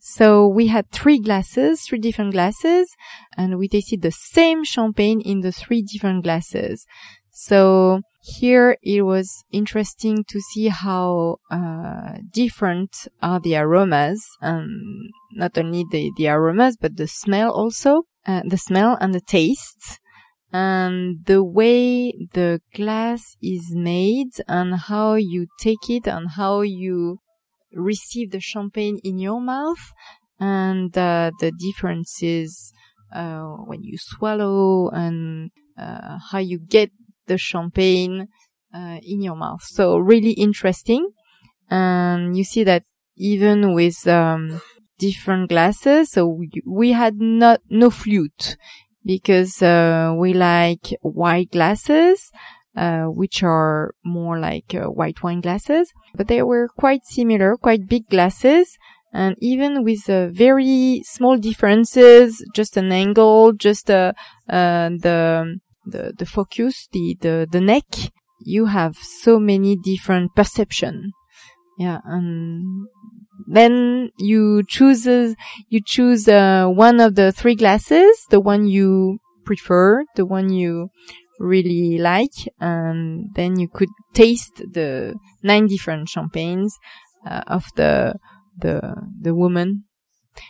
So 0.05 0.45
we 0.45 0.67
had 0.67 0.91
three 0.91 1.17
glasses, 1.17 1.83
three 1.83 1.97
different 1.97 2.33
glasses, 2.33 2.93
and 3.37 3.57
we 3.57 3.69
tasted 3.69 4.01
the 4.01 4.11
same 4.11 4.65
champagne 4.65 5.21
in 5.21 5.39
the 5.39 5.53
three 5.53 5.81
different 5.81 6.25
glasses. 6.25 6.85
So 7.31 8.01
here 8.21 8.75
it 8.83 9.03
was 9.03 9.45
interesting 9.53 10.25
to 10.27 10.41
see 10.41 10.67
how 10.67 11.37
uh, 11.49 12.17
different 12.33 13.07
are 13.21 13.39
the 13.39 13.55
aromas, 13.55 14.21
and 14.41 15.09
not 15.31 15.57
only 15.57 15.85
the, 15.89 16.11
the 16.17 16.27
aromas, 16.27 16.75
but 16.75 16.97
the 16.97 17.07
smell 17.07 17.53
also, 17.53 18.03
uh, 18.27 18.41
the 18.45 18.57
smell 18.57 18.97
and 18.99 19.13
the 19.13 19.21
taste, 19.21 20.01
and 20.51 21.25
the 21.27 21.41
way 21.41 22.11
the 22.33 22.59
glass 22.75 23.37
is 23.41 23.73
made 23.73 24.33
and 24.49 24.75
how 24.75 25.13
you 25.13 25.47
take 25.61 25.89
it 25.89 26.07
and 26.07 26.31
how 26.31 26.59
you 26.59 27.19
receive 27.73 28.31
the 28.31 28.39
champagne 28.39 28.99
in 29.03 29.19
your 29.19 29.41
mouth 29.41 29.91
and 30.39 30.97
uh, 30.97 31.31
the 31.39 31.51
differences 31.51 32.73
uh, 33.13 33.43
when 33.65 33.83
you 33.83 33.97
swallow 33.97 34.89
and 34.89 35.51
uh, 35.77 36.17
how 36.31 36.39
you 36.39 36.59
get 36.59 36.91
the 37.27 37.37
champagne 37.37 38.27
uh, 38.73 38.97
in 39.01 39.21
your 39.21 39.35
mouth. 39.35 39.61
So 39.63 39.97
really 39.97 40.31
interesting. 40.31 41.09
And 41.69 42.35
you 42.37 42.43
see 42.43 42.63
that 42.63 42.83
even 43.15 43.73
with 43.73 44.07
um, 44.07 44.61
different 44.97 45.49
glasses, 45.49 46.11
so 46.11 46.27
we, 46.27 46.49
we, 46.65 46.91
had 46.91 47.19
not 47.19 47.61
no 47.69 47.89
flute 47.89 48.57
because 49.05 49.61
uh, 49.61 50.13
we 50.17 50.33
like 50.33 50.95
white 51.01 51.51
glasses 51.51 52.31
uh, 52.75 53.05
which 53.05 53.43
are 53.43 53.93
more 54.03 54.39
like 54.39 54.73
uh, 54.73 54.87
white 54.87 55.21
wine 55.21 55.41
glasses, 55.41 55.93
but 56.15 56.27
they 56.27 56.41
were 56.41 56.67
quite 56.67 57.05
similar, 57.05 57.55
quite 57.57 57.87
big 57.87 58.09
glasses. 58.09 58.77
And 59.13 59.35
even 59.39 59.83
with 59.83 60.09
uh, 60.09 60.29
very 60.29 61.03
small 61.05 61.37
differences, 61.37 62.43
just 62.55 62.75
an 62.75 62.91
angle, 62.91 63.53
just 63.53 63.91
uh, 63.91 64.13
uh, 64.49 64.89
the 64.89 65.59
the 65.85 66.13
the 66.17 66.25
focus, 66.25 66.87
the 66.91 67.15
the 67.21 67.47
the 67.51 67.61
neck, 67.61 67.85
you 68.43 68.65
have 68.65 68.95
so 68.95 69.39
many 69.39 69.75
different 69.75 70.35
perception. 70.35 71.11
Yeah, 71.77 71.99
and 72.05 72.87
then 73.47 74.09
you 74.17 74.63
choose 74.67 75.05
you 75.05 75.81
choose 75.85 76.25
one 76.25 76.99
of 76.99 77.13
the 77.13 77.31
three 77.31 77.55
glasses, 77.55 78.25
the 78.31 78.39
one 78.39 78.65
you 78.65 79.19
prefer, 79.45 80.05
the 80.15 80.25
one 80.25 80.49
you 80.49 80.89
really 81.43 81.97
like, 81.99 82.37
and 82.59 83.29
then 83.35 83.59
you 83.59 83.67
could 83.69 83.89
taste 84.13 84.55
the 84.73 85.15
nine 85.43 85.67
different 85.67 86.09
champagnes 86.09 86.77
uh, 87.27 87.43
of 87.47 87.65
the 87.75 88.15
the 88.57 88.75
the 89.21 89.35
woman. 89.35 89.85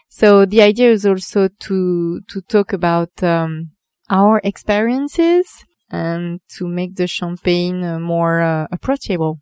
So 0.10 0.46
the 0.46 0.62
idea 0.62 0.92
is 0.92 1.06
also 1.06 1.48
to 1.48 2.22
to 2.30 2.42
talk 2.42 2.74
about 2.74 3.24
um, 3.24 3.72
our 4.10 4.42
experiences 4.44 5.48
and 5.92 6.40
to 6.58 6.68
make 6.68 6.96
the 6.96 7.08
champagne 7.08 7.84
uh, 7.84 8.00
more 8.00 8.42
uh, 8.42 8.68
approachable. 8.72 9.40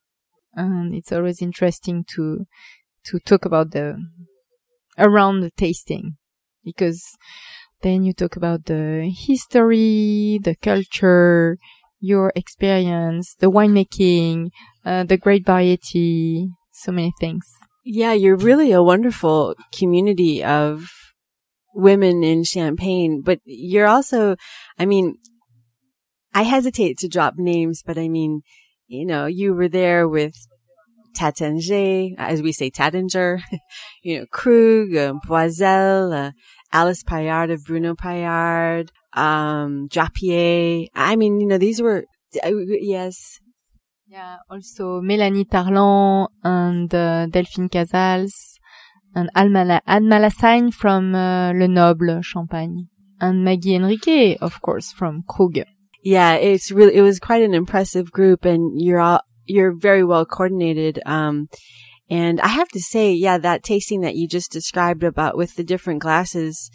And 0.56 0.96
it's 0.96 1.12
always 1.14 1.42
interesting 1.42 2.06
to 2.16 2.46
to 3.06 3.20
talk 3.20 3.46
about 3.46 3.72
the 3.72 3.98
around 4.98 5.42
the 5.42 5.52
tasting 5.52 6.18
because 6.64 7.04
then 7.82 8.04
you 8.04 8.14
talk 8.14 8.36
about 8.36 8.66
the 8.66 9.12
history, 9.14 10.40
the 10.44 10.56
culture, 10.56 11.58
your 12.00 12.32
experience, 12.36 13.36
the 13.40 13.52
winemaking, 13.52 14.50
uh, 14.86 15.04
the 15.04 15.18
great 15.18 15.46
variety, 15.46 16.50
so 16.72 16.92
many 16.92 17.14
things. 17.20 17.46
Yeah, 17.86 18.14
you're 18.14 18.36
really 18.36 18.72
a 18.72 18.84
wonderful 18.84 19.56
community 19.72 20.44
of 20.44 20.90
women 21.74 22.24
in 22.24 22.44
Champagne, 22.44 23.22
but 23.24 23.40
you're 23.46 23.88
also, 23.88 24.36
I 24.78 24.86
mean, 24.86 25.16
I 26.34 26.44
hesitate 26.44 26.98
to 27.00 27.08
drop 27.08 27.36
names, 27.38 27.82
but 27.86 27.98
I 27.98 28.08
mean, 28.08 28.42
you 28.88 29.06
know, 29.06 29.26
you 29.26 29.54
were 29.54 29.70
there 29.70 30.08
with 30.08 30.34
Taittinger, 31.18 32.16
as 32.18 32.42
we 32.42 32.52
say, 32.52 32.70
Taittinger, 32.70 33.42
you 34.04 34.20
know, 34.20 34.26
Krug, 34.32 34.96
uh, 34.96 35.14
Boizel, 35.28 36.28
uh, 36.28 36.32
Alice 36.74 37.04
Paillard 37.04 37.52
of 37.52 37.64
Bruno 37.66 37.96
Paillard, 37.96 38.92
um, 39.14 39.88
Drapier. 39.90 40.88
I 40.96 41.16
mean, 41.16 41.40
you 41.40 41.48
know, 41.48 41.58
these 41.58 41.82
were, 41.82 42.06
uh, 42.44 42.50
yes. 42.50 43.40
Yeah, 44.08 44.38
also 44.50 45.00
Mélanie 45.02 45.50
Tarlant 45.50 46.28
and 46.44 46.94
uh, 46.94 47.28
Delphine 47.28 47.70
Cazals 47.70 48.60
and 49.16 49.30
Anne 49.36 49.52
Malassagne 49.52 50.74
from 50.74 51.16
uh, 51.16 51.54
Lenoble 51.54 52.22
Champagne 52.22 52.90
and 53.22 53.44
Maggie 53.46 53.74
Henriquez, 53.74 54.38
of 54.42 54.62
course, 54.62 54.92
from 54.92 55.24
Krug. 55.30 55.60
Yeah, 56.04 56.34
it's 56.34 56.72
really, 56.72 56.96
it 56.96 57.02
was 57.02 57.20
quite 57.20 57.44
an 57.44 57.54
impressive 57.54 58.12
group 58.12 58.44
and 58.44 58.82
you're 58.82 59.00
all, 59.00 59.22
you're 59.46 59.74
very 59.74 60.04
well 60.04 60.26
coordinated. 60.26 61.00
Um, 61.06 61.48
and 62.12 62.42
I 62.42 62.50
have 62.50 62.68
to 62.70 62.82
say, 62.82 63.14
yeah, 63.14 63.38
that 63.38 63.64
tasting 63.64 64.02
that 64.02 64.18
you 64.18 64.28
just 64.28 64.52
described 64.52 65.02
about 65.02 65.38
with 65.38 65.56
the 65.56 65.64
different 65.64 66.02
glasses, 66.02 66.70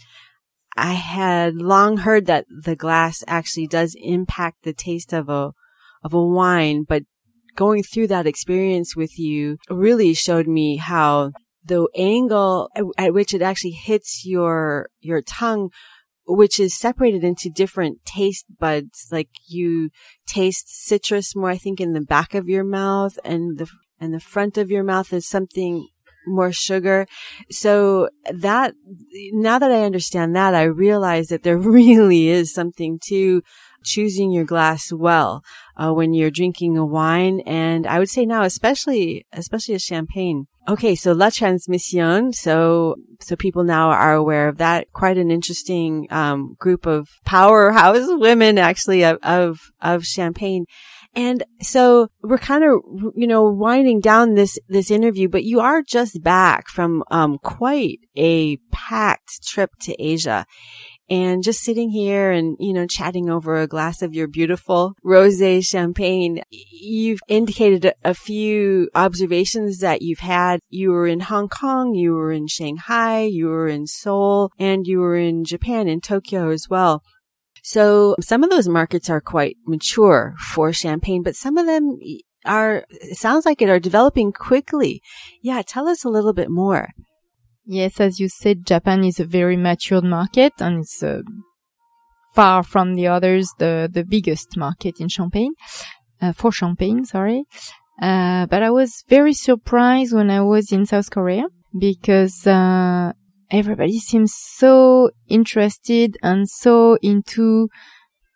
I 0.79 0.95
had 0.95 1.57
long 1.57 1.99
heard 1.99 2.25
that 2.25 2.47
the 2.49 2.75
glass 2.75 3.23
actually 3.27 3.67
does 3.67 3.95
impact 4.01 4.63
the 4.63 4.73
taste 4.73 5.13
of 5.13 5.29
a, 5.29 5.53
of 6.03 6.15
a 6.15 6.25
wine, 6.25 6.87
but 6.89 7.03
going 7.55 7.83
through 7.83 8.07
that 8.07 8.27
experience 8.27 8.97
with 8.97 9.19
you 9.19 9.59
really 9.69 10.15
showed 10.15 10.49
me 10.49 10.77
how 10.77 11.33
the 11.63 11.87
angle 11.95 12.71
at 12.97 13.13
which 13.13 13.35
it 13.35 13.43
actually 13.43 13.73
hits 13.73 14.25
your, 14.25 14.89
your 15.01 15.21
tongue 15.21 15.69
which 16.29 16.59
is 16.59 16.77
separated 16.77 17.23
into 17.23 17.49
different 17.49 18.05
taste 18.05 18.47
buds. 18.59 19.09
Like 19.13 19.29
you 19.47 19.91
taste 20.27 20.69
citrus 20.69 21.37
more, 21.37 21.51
I 21.51 21.57
think, 21.57 21.81
in 21.81 21.93
the 21.93 22.01
back 22.01 22.35
of 22.35 22.49
your 22.49 22.65
mouth 22.65 23.19
and 23.23 23.59
the 23.59 23.69
and 24.01 24.13
the 24.13 24.21
front 24.21 24.59
of 24.59 24.71
your 24.71 24.85
mouth 24.85 25.13
is 25.13 25.29
something 25.29 25.89
more 26.27 26.53
sugar. 26.53 27.07
So 27.51 28.09
that, 28.31 28.75
now 29.33 29.59
that 29.59 29.71
I 29.71 29.85
understand 29.85 30.35
that, 30.37 30.55
I 30.55 30.65
realize 30.65 31.29
that 31.29 31.43
there 31.43 31.59
really 31.79 32.29
is 32.29 32.53
something 32.53 32.99
to 33.09 33.43
choosing 33.87 34.33
your 34.33 34.45
glass 34.45 34.93
well 34.93 35.43
uh, 35.77 35.93
when 35.93 36.13
you're 36.13 36.31
drinking 36.31 36.77
a 36.77 36.85
wine, 36.85 37.41
and 37.47 37.87
I 37.87 37.99
would 37.99 38.11
say 38.11 38.27
now, 38.27 38.43
especially 38.43 39.25
especially 39.33 39.77
a 39.77 39.79
champagne. 39.79 40.47
Okay, 40.69 40.97
so 40.97 41.13
La 41.13 41.31
Transmission. 41.31 42.33
So, 42.33 42.97
so 43.21 43.37
people 43.37 43.63
now 43.63 43.91
are 43.91 44.15
aware 44.15 44.49
of 44.49 44.59
that. 44.59 44.93
Quite 44.93 45.17
an 45.17 45.31
interesting, 45.31 46.09
um, 46.11 46.57
group 46.59 46.87
of 46.87 47.09
powerhouse 47.25 48.07
women, 48.09 48.59
actually, 48.59 49.05
of, 49.05 49.19
of, 49.23 49.61
of 49.81 50.05
Champagne. 50.05 50.65
And 51.17 51.43
so 51.63 52.09
we're 52.23 52.37
kind 52.37 52.63
of, 52.63 52.81
you 53.17 53.27
know, 53.27 53.45
winding 53.45 54.01
down 54.01 54.35
this, 54.35 54.59
this 54.69 54.91
interview, 54.91 55.29
but 55.29 55.45
you 55.45 55.61
are 55.61 55.83
just 55.83 56.23
back 56.23 56.69
from, 56.69 57.03
um, 57.11 57.39
quite 57.39 58.01
a 58.17 58.59
packed 58.71 59.49
trip 59.49 59.71
to 59.81 59.95
Asia 59.99 60.45
and 61.09 61.43
just 61.43 61.61
sitting 61.61 61.89
here 61.89 62.31
and, 62.31 62.57
you 62.59 62.73
know, 62.73 62.87
chatting 62.87 63.31
over 63.31 63.57
a 63.57 63.67
glass 63.67 64.03
of 64.03 64.13
your 64.13 64.27
beautiful 64.27 64.95
rosé 65.05 65.65
champagne. 65.65 66.43
You've 66.51 67.21
indicated 67.29 67.93
a, 68.05 68.15
few 68.15 68.89
observations 68.95 69.79
that 69.79 70.03
you've 70.03 70.19
had. 70.19 70.59
You 70.69 70.91
were 70.91 71.07
in 71.07 71.21
Hong 71.21 71.49
Kong, 71.49 71.95
you 71.95 72.15
were 72.15 72.33
in 72.33 72.47
Shanghai, 72.49 73.23
you 73.23 73.47
were 73.47 73.69
in 73.69 73.87
Seoul, 73.87 74.51
and 74.59 74.87
you 74.87 74.99
were 74.99 75.17
in 75.17 75.45
Japan, 75.45 75.87
in 75.87 76.01
Tokyo 76.01 76.51
as 76.51 76.67
well. 76.69 77.03
So 77.67 78.15
some 78.21 78.45
of 78.45 78.51
those 78.51 78.69
markets 78.69 79.11
are 79.11 79.21
quite 79.21 79.57
mature 79.67 80.37
for 80.39 80.73
champagne, 80.73 81.25
but 81.25 81.35
some 81.35 81.59
of 81.59 81.67
them 81.67 81.99
are, 82.45 82.85
sounds 83.13 83.45
like 83.45 83.61
it 83.61 83.69
are 83.69 83.81
developing 83.81 84.33
quickly. 84.33 85.03
Yeah, 85.43 85.63
tell 85.67 85.89
us 85.89 86.05
a 86.05 86.09
little 86.09 86.33
bit 86.33 86.49
more. 86.49 86.91
Yes, 87.65 87.99
as 87.99 88.21
you 88.21 88.29
said, 88.29 88.65
Japan 88.65 89.03
is 89.03 89.19
a 89.19 89.25
very 89.25 89.57
matured 89.57 90.05
market 90.05 90.53
and 90.61 90.85
it's 90.85 91.03
uh, 91.03 91.23
far 92.37 92.63
from 92.63 92.95
the 92.95 93.09
others 93.09 93.51
the 93.59 93.91
the 93.93 94.05
biggest 94.05 94.57
market 94.57 95.01
in 95.01 95.09
Champagne 95.09 95.55
uh, 96.23 96.33
for 96.33 96.53
Champagne. 96.53 97.05
Sorry, 97.05 97.43
uh, 98.01 98.47
but 98.47 98.63
I 98.63 98.71
was 98.71 99.03
very 99.09 99.33
surprised 99.33 100.15
when 100.15 100.31
I 100.31 100.43
was 100.43 100.71
in 100.71 100.87
South 100.87 101.11
Korea 101.11 101.47
because 101.77 102.47
uh, 102.47 103.13
everybody 103.51 103.99
seems 103.99 104.35
so 104.35 105.11
interested 105.29 106.17
and 106.23 106.49
so 106.49 106.99
into 107.03 107.69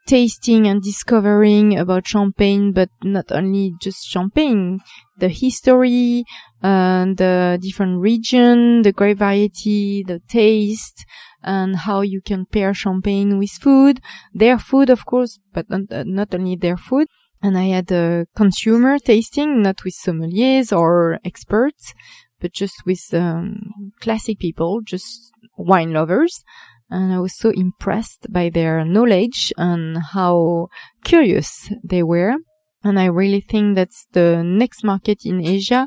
tasting 0.07 0.66
and 0.66 0.83
discovering 0.83 1.79
about 1.79 2.07
champagne, 2.07 2.73
but 2.73 2.88
not 3.05 3.31
only 3.31 3.73
just 3.81 4.09
champagne, 4.09 4.81
the 5.18 5.29
history, 5.29 6.25
and 6.62 7.16
the 7.16 7.59
different 7.62 8.01
region, 8.01 8.83
the 8.83 8.92
grape 8.92 9.18
variety, 9.18 10.03
the 10.03 10.20
taste, 10.29 11.05
and 11.42 11.77
how 11.77 12.01
you 12.01 12.20
can 12.20 12.44
pair 12.44 12.75
champagne 12.75 13.38
with 13.38 13.51
food, 13.51 14.01
their 14.35 14.59
food, 14.59 14.90
of 14.90 15.07
course, 15.07 15.38
but 15.53 15.70
not, 15.70 15.83
uh, 15.92 16.03
not 16.05 16.35
only 16.35 16.57
their 16.57 16.77
food. 16.77 17.07
And 17.42 17.57
I 17.57 17.68
had 17.68 17.90
a 17.90 18.27
consumer 18.37 18.99
tasting, 18.99 19.62
not 19.62 19.85
with 19.85 19.94
sommeliers 19.94 20.77
or 20.77 21.20
experts, 21.25 21.94
but 22.40 22.53
just 22.53 22.83
with 22.87 23.03
um, 23.12 23.92
classic 24.00 24.38
people, 24.38 24.81
just 24.83 25.33
wine 25.57 25.92
lovers. 25.92 26.42
And 26.88 27.12
I 27.12 27.20
was 27.20 27.38
so 27.38 27.50
impressed 27.50 28.26
by 28.31 28.50
their 28.50 28.85
knowledge 28.85 29.53
and 29.57 29.98
how 30.12 30.68
curious 31.05 31.70
they 31.85 32.03
were. 32.03 32.35
And 32.83 32.98
I 32.98 33.05
really 33.05 33.42
think 33.42 33.76
that's 33.76 34.07
the 34.12 34.42
next 34.42 34.83
market 34.83 35.20
in 35.24 35.44
Asia 35.44 35.87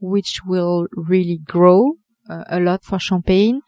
which 0.00 0.40
will 0.44 0.86
really 0.92 1.38
grow 1.44 1.92
uh, 2.28 2.44
a 2.48 2.58
lot 2.58 2.84
for 2.84 2.98
Champagne. 2.98 3.60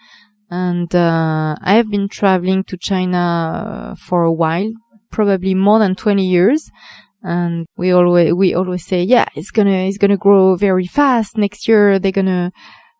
And 0.50 0.94
uh, 0.94 1.56
I 1.62 1.74
have 1.74 1.90
been 1.90 2.08
traveling 2.08 2.64
to 2.64 2.76
China 2.76 3.92
uh, 3.92 3.94
for 3.94 4.24
a 4.24 4.32
while, 4.32 4.70
probably 5.10 5.54
more 5.54 5.78
than 5.78 5.94
20 5.94 6.26
years. 6.26 6.70
And 7.22 7.66
we 7.76 7.92
always, 7.92 8.32
we 8.32 8.54
always 8.54 8.84
say, 8.84 9.02
yeah, 9.02 9.26
it's 9.34 9.50
gonna, 9.50 9.86
it's 9.88 9.98
gonna 9.98 10.16
grow 10.16 10.56
very 10.56 10.86
fast. 10.86 11.36
Next 11.36 11.68
year, 11.68 11.98
they're 11.98 12.12
gonna 12.12 12.52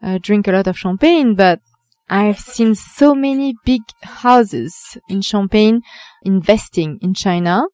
uh, 0.03 0.19
drink 0.23 0.47
a 0.47 0.53
lot 0.53 0.67
of 0.69 0.79
champagne. 0.79 1.35
But 1.35 1.61
I've 2.09 2.39
seen 2.39 2.75
so 2.75 3.15
many 3.15 3.55
big 3.65 3.83
houses 4.03 4.75
in 5.09 5.23
Champagne 5.23 5.81
investing 6.23 6.99
in 7.01 7.15
China. 7.15 7.65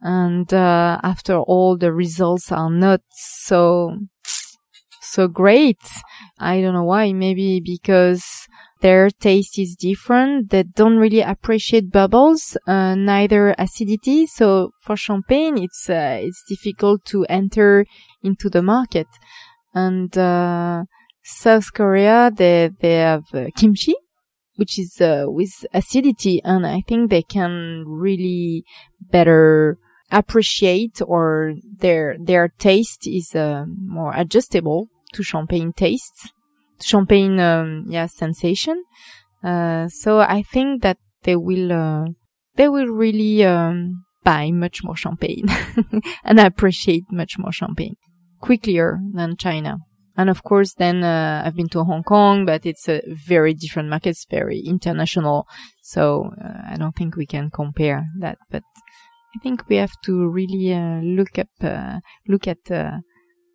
And, 0.00 0.52
uh, 0.52 1.00
after 1.02 1.38
all, 1.38 1.78
the 1.78 1.92
results 1.92 2.52
are 2.52 2.70
not 2.70 3.00
so 3.10 3.96
so 5.00 5.28
great. 5.28 5.78
I 6.38 6.60
don't 6.60 6.74
know 6.74 6.84
why. 6.84 7.12
Maybe 7.12 7.60
because 7.64 8.24
their 8.84 9.08
taste 9.08 9.58
is 9.58 9.76
different. 9.76 10.50
They 10.50 10.62
don't 10.62 10.98
really 10.98 11.22
appreciate 11.22 11.90
bubbles, 11.90 12.54
uh, 12.66 12.94
neither 12.94 13.54
acidity. 13.56 14.26
So 14.26 14.72
for 14.82 14.94
champagne, 14.94 15.56
it's 15.56 15.88
uh, 15.88 16.18
it's 16.20 16.44
difficult 16.46 17.02
to 17.06 17.24
enter 17.30 17.86
into 18.22 18.50
the 18.50 18.60
market. 18.60 19.06
And 19.72 20.16
uh, 20.18 20.84
South 21.22 21.72
Korea, 21.72 22.30
they 22.30 22.68
they 22.78 22.96
have 22.96 23.24
uh, 23.32 23.46
kimchi, 23.56 23.94
which 24.56 24.78
is 24.78 25.00
uh, 25.00 25.24
with 25.28 25.54
acidity, 25.72 26.42
and 26.44 26.66
I 26.66 26.82
think 26.86 27.08
they 27.08 27.22
can 27.22 27.84
really 27.86 28.64
better 29.00 29.78
appreciate 30.12 31.00
or 31.06 31.54
their 31.78 32.16
their 32.22 32.48
taste 32.58 33.06
is 33.06 33.34
uh, 33.34 33.64
more 33.66 34.12
adjustable 34.14 34.88
to 35.14 35.22
champagne 35.22 35.72
taste, 35.72 36.33
champagne, 36.82 37.38
um, 37.40 37.84
yeah, 37.88 38.06
sensation. 38.06 38.84
Uh, 39.42 39.88
so 39.88 40.20
I 40.20 40.42
think 40.42 40.82
that 40.82 40.98
they 41.22 41.36
will, 41.36 41.72
uh, 41.72 42.04
they 42.56 42.68
will 42.68 42.88
really, 42.88 43.44
um, 43.44 44.04
buy 44.24 44.50
much 44.50 44.82
more 44.82 44.96
champagne 44.96 45.46
and 46.24 46.40
appreciate 46.40 47.04
much 47.10 47.38
more 47.38 47.52
champagne 47.52 47.94
quicker 48.40 49.00
than 49.12 49.36
China. 49.36 49.78
And 50.16 50.30
of 50.30 50.42
course, 50.44 50.74
then, 50.74 51.02
uh, 51.02 51.42
I've 51.44 51.56
been 51.56 51.68
to 51.70 51.84
Hong 51.84 52.04
Kong, 52.04 52.46
but 52.46 52.64
it's 52.64 52.88
a 52.88 53.02
very 53.06 53.52
different 53.52 53.88
market. 53.88 54.10
It's 54.10 54.26
very 54.30 54.60
international. 54.60 55.46
So, 55.82 56.30
uh, 56.42 56.72
I 56.72 56.76
don't 56.76 56.94
think 56.94 57.16
we 57.16 57.26
can 57.26 57.50
compare 57.50 58.06
that, 58.20 58.38
but 58.50 58.62
I 59.34 59.38
think 59.42 59.68
we 59.68 59.76
have 59.76 59.92
to 60.04 60.28
really, 60.28 60.72
uh, 60.72 61.00
look 61.00 61.38
up, 61.38 61.48
uh, 61.60 61.98
look 62.28 62.46
at, 62.46 62.70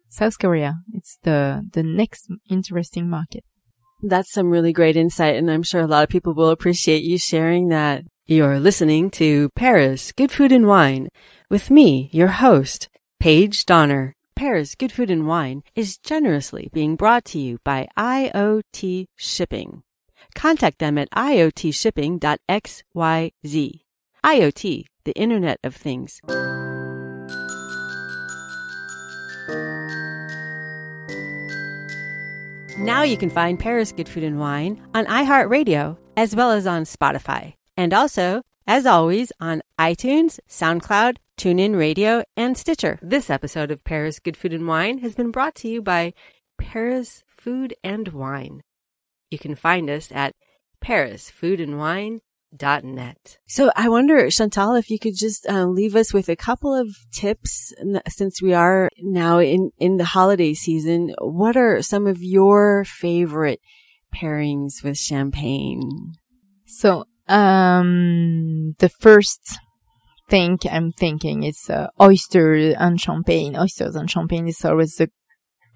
South 0.10 0.40
Korea. 0.40 0.80
It's 0.94 1.18
the, 1.24 1.68
the 1.72 1.84
next 1.84 2.30
interesting 2.50 3.10
market. 3.10 3.44
That's 4.02 4.32
some 4.32 4.50
really 4.50 4.74
great 4.74 4.96
insight. 4.96 5.36
And 5.36 5.52
I'm 5.52 5.64
sure 5.64 5.82
a 5.82 5.88
lot 5.88 6.04
of 6.04 6.10
people 6.10 6.34
will 6.34 6.50
appreciate 6.50 7.04
you 7.04 7.18
sharing 7.18 7.70
that. 7.70 8.04
You're 8.26 8.60
listening 8.60 9.10
to 9.12 9.50
Paris 9.56 10.12
Good 10.12 10.32
Food 10.32 10.52
and 10.52 10.68
Wine 10.68 11.10
with 11.50 11.72
me, 11.72 12.10
your 12.12 12.28
host, 12.28 12.90
Paige 13.20 13.66
Donner. 13.66 14.16
Paris 14.36 14.76
Good 14.76 14.92
Food 14.92 15.12
and 15.12 15.28
Wine 15.28 15.64
is 15.76 15.98
generously 15.98 16.70
being 16.72 16.96
brought 16.96 17.26
to 17.26 17.40
you 17.40 17.58
by 17.66 17.90
IoT 17.98 19.08
Shipping. 19.18 19.84
Contact 20.34 20.80
them 20.80 20.98
at 20.98 21.12
iotshipping.xyz. 21.12 23.82
IoT, 24.24 24.86
the 25.04 25.14
Internet 25.14 25.60
of 25.64 25.76
Things. 25.76 26.22
Now 32.80 33.04
you 33.04 33.18
can 33.18 33.30
find 33.30 33.60
Paris 33.60 33.92
Good 33.92 34.08
Food 34.08 34.24
and 34.24 34.40
Wine 34.40 34.82
on 34.94 35.06
iHeartRadio 35.06 35.98
as 36.16 36.34
well 36.34 36.52
as 36.52 36.66
on 36.66 36.84
Spotify. 36.84 37.56
And 37.76 37.94
also, 37.94 38.42
as 38.66 38.86
always, 38.86 39.34
on 39.42 39.62
iTunes, 39.78 40.40
SoundCloud, 40.48 41.18
TuneIn 41.38 41.78
Radio, 41.78 42.24
and 42.38 42.58
Stitcher. 42.58 42.98
This 43.02 43.30
episode 43.30 43.70
of 43.70 43.84
Paris 43.84 44.20
Good 44.20 44.38
Food 44.38 44.54
and 44.54 44.66
Wine 44.66 45.00
has 45.00 45.14
been 45.14 45.30
brought 45.30 45.56
to 45.56 45.68
you 45.68 45.82
by 45.82 46.14
Paris 46.58 47.24
Food 47.28 47.76
and 47.84 48.08
Wine. 48.10 48.64
You 49.30 49.40
can 49.40 49.56
find 49.56 49.90
us 49.90 50.10
at 50.14 50.36
parisfoodandwine.com 50.82 52.20
net. 52.84 53.38
So 53.48 53.72
I 53.76 53.90
wonder, 53.90 54.30
Chantal, 54.30 54.76
if 54.76 54.90
you 54.90 55.00
could 55.00 55.16
just 55.16 55.48
uh, 55.48 55.66
leave 55.66 55.96
us 55.96 56.14
with 56.14 56.30
a 56.30 56.36
couple 56.36 56.74
of 56.74 56.88
tips 57.12 57.74
since 58.08 58.42
we 58.42 58.54
are 58.54 58.90
now 59.02 59.40
in, 59.40 59.72
in 59.78 59.98
the 59.98 60.06
holiday 60.06 60.54
season. 60.54 61.14
What 61.20 61.56
are 61.58 61.82
some 61.82 62.08
of 62.08 62.22
your 62.22 62.84
favorite 62.86 63.60
pairings 64.16 64.84
with 64.84 64.98
champagne? 64.98 66.14
So, 66.66 67.06
um, 67.28 68.74
the 68.80 68.90
first 68.90 69.60
thing 70.30 70.60
I'm 70.70 70.92
thinking 70.92 71.44
is 71.44 71.70
uh, 71.70 71.88
oyster 72.02 72.54
and 72.78 73.00
champagne. 73.00 73.56
Oysters 73.56 73.96
and 73.96 74.10
champagne 74.10 74.48
is 74.48 74.64
always 74.64 74.96
the 74.96 75.10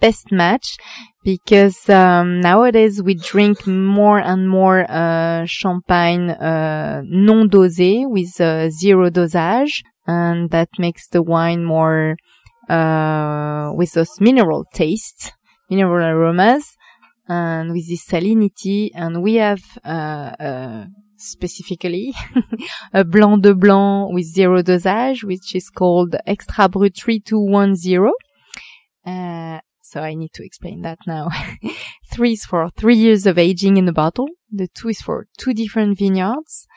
best 0.04 0.32
match 0.32 0.76
because 1.24 1.90
um, 1.90 2.42
nowadays 2.42 3.02
we 3.02 3.14
drink 3.16 3.66
more 3.66 4.20
and 4.20 4.50
more 4.50 4.80
uh, 4.90 5.46
champagne 5.46 6.30
uh, 6.30 7.02
non 7.06 7.48
dosé 7.48 8.04
with 8.06 8.34
uh, 8.42 8.70
zero 8.70 9.10
dosage, 9.10 9.82
and 10.06 10.50
that 10.50 10.68
makes 10.78 11.08
the 11.08 11.22
wine 11.22 11.64
more 11.64 12.18
uh, 12.70 13.72
with 13.76 13.94
those 13.94 14.20
mineral 14.20 14.66
tastes, 14.74 15.32
mineral 15.70 16.06
aromas, 16.06 16.66
and 17.30 17.72
with 17.72 17.88
this 17.88 18.06
salinity. 18.06 18.90
And 18.94 19.24
we 19.24 19.36
have 19.36 19.64
uh, 19.86 20.36
a 20.50 20.88
specifically, 21.16 22.14
a 22.94 23.06
Blanc 23.06 23.42
de 23.42 23.56
Blanc 23.56 24.14
with 24.14 24.26
zero 24.26 24.62
dosage, 24.62 25.24
which 25.24 25.56
is 25.56 25.70
called 25.70 26.18
Extra 26.28 26.68
Brut 26.68 26.98
3210. 26.98 28.12
Uh, 29.06 29.60
so 29.84 30.02
I 30.02 30.14
need 30.14 30.34
to 30.34 30.46
explain 30.46 30.82
that 30.82 31.00
now. 31.06 31.30
three 32.12 32.34
is 32.34 32.46
for 32.46 32.70
three 32.70 32.96
years 32.96 33.26
of 33.26 33.38
aging 33.38 33.78
in 33.78 33.86
the 33.86 33.92
bottle. 33.92 34.28
The 34.52 34.68
two 34.68 34.90
is 34.90 35.02
for 35.02 35.28
two 35.38 35.54
different 35.54 35.98
vineyards. 35.98 36.68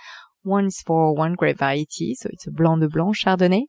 One 0.43 0.67
is 0.67 0.81
for 0.81 1.15
one 1.15 1.35
grape 1.35 1.59
variety, 1.59 2.15
so 2.15 2.29
it's 2.33 2.47
a 2.47 2.51
Blanc 2.51 2.81
de 2.81 2.89
Blanc 2.89 3.17
Chardonnay, 3.17 3.65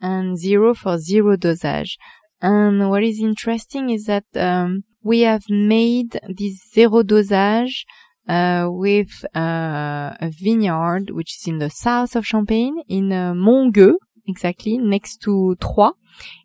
and 0.00 0.38
zero 0.38 0.74
for 0.74 0.98
zero 0.98 1.36
dosage. 1.36 1.98
And 2.40 2.90
what 2.90 3.02
is 3.02 3.20
interesting 3.20 3.90
is 3.90 4.04
that 4.04 4.24
um, 4.34 4.84
we 5.02 5.20
have 5.20 5.44
made 5.48 6.20
this 6.28 6.60
zero 6.72 7.02
dosage 7.02 7.86
uh, 8.28 8.66
with 8.68 9.24
uh, 9.34 10.16
a 10.20 10.30
vineyard 10.42 11.10
which 11.10 11.36
is 11.38 11.46
in 11.46 11.58
the 11.58 11.70
south 11.70 12.16
of 12.16 12.26
Champagne, 12.26 12.82
in 12.88 13.12
uh, 13.12 13.34
exactly 14.26 14.78
next 14.78 15.22
to 15.22 15.56
Troyes. 15.60 15.92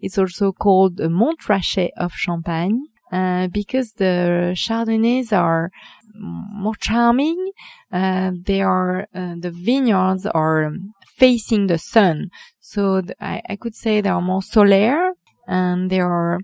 It's 0.02 0.18
also 0.18 0.52
called 0.52 0.98
the 0.98 1.10
Montrachet 1.10 1.90
of 1.98 2.14
Champagne 2.14 2.88
uh, 3.12 3.48
because 3.48 3.94
the 3.94 4.54
Chardonnays 4.56 5.32
are 5.32 5.72
more 6.16 6.76
charming. 6.76 7.52
Uh, 7.92 8.32
they 8.46 8.62
are 8.62 9.08
uh, 9.14 9.36
the 9.40 9.52
vineyards 9.52 10.26
are 10.26 10.72
facing 11.18 11.68
the 11.68 11.78
sun, 11.78 12.30
so 12.60 13.02
th- 13.02 13.16
I, 13.20 13.42
I, 13.50 13.56
could 13.56 13.76
say 13.76 14.02
they 14.02 14.10
are 14.10 14.22
more 14.22 14.42
solaire 14.42 15.12
and 15.48 15.90
they 15.90 16.00
are 16.00 16.40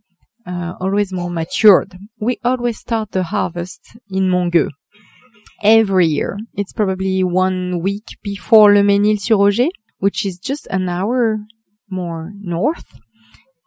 uh, 0.45 0.73
always 0.79 1.11
more 1.13 1.29
matured. 1.29 1.97
We 2.19 2.39
always 2.43 2.79
start 2.79 3.11
the 3.11 3.23
harvest 3.23 3.97
in 4.09 4.29
Montgueux 4.29 4.69
every 5.63 6.07
year. 6.07 6.37
It's 6.53 6.73
probably 6.73 7.23
one 7.23 7.79
week 7.79 8.17
before 8.23 8.73
Le 8.73 8.81
Mesnil-sur-Oger, 8.81 9.69
which 9.99 10.25
is 10.25 10.37
just 10.37 10.67
an 10.67 10.89
hour 10.89 11.39
more 11.89 12.31
north. 12.39 12.99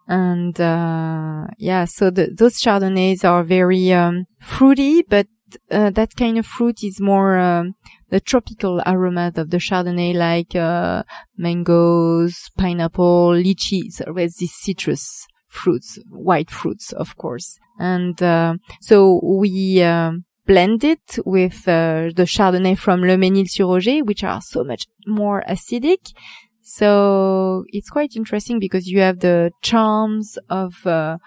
And 0.07 0.59
uh, 0.59 1.49
yeah, 1.59 1.85
so 1.85 2.11
the, 2.11 2.35
those 2.35 2.61
Chardonnays 2.61 3.25
are 3.25 3.45
very 3.45 3.93
um, 3.93 4.25
fruity, 4.41 5.03
but 5.03 5.27
uh, 5.71 5.91
that 5.91 6.17
kind 6.17 6.39
of 6.39 6.47
fruit 6.47 6.83
is 6.83 7.01
more 7.01 7.39
um, 7.39 7.75
the 8.11 8.21
tropical 8.21 8.83
aroma 8.87 9.33
of 9.37 9.51
the 9.51 9.59
Chardonnay, 9.59 10.15
like 10.15 10.55
uh, 10.55 11.03
mangoes, 11.37 12.51
pineapple, 12.57 13.31
lychee. 13.31 13.91
always 14.07 14.37
these 14.37 14.55
citrus 14.55 15.27
fruits, 15.49 15.99
white 16.11 16.51
fruits, 16.51 16.93
of 16.93 17.17
course. 17.17 17.59
And 17.79 18.21
uh, 18.23 18.55
so 18.81 19.21
we 19.23 19.83
um, 19.83 20.25
blend 20.49 20.83
it 20.83 21.19
with 21.27 21.69
uh, 21.69 22.09
the 22.17 22.27
Chardonnay 22.35 22.77
from 22.77 23.03
Le 23.03 23.17
Mesnil-sur-Oger, 23.17 24.03
which 24.03 24.25
are 24.25 24.41
so 24.41 24.65
much 24.65 24.87
more 25.07 25.45
acidic. 25.47 26.15
So 26.63 27.65
it's 27.69 27.91
quite 27.91 28.17
interesting 28.17 28.59
because 28.59 28.87
you 28.87 29.01
have 29.01 29.21
the 29.21 29.53
charms 29.63 30.39
of 30.49 30.87
uh, 30.87 31.19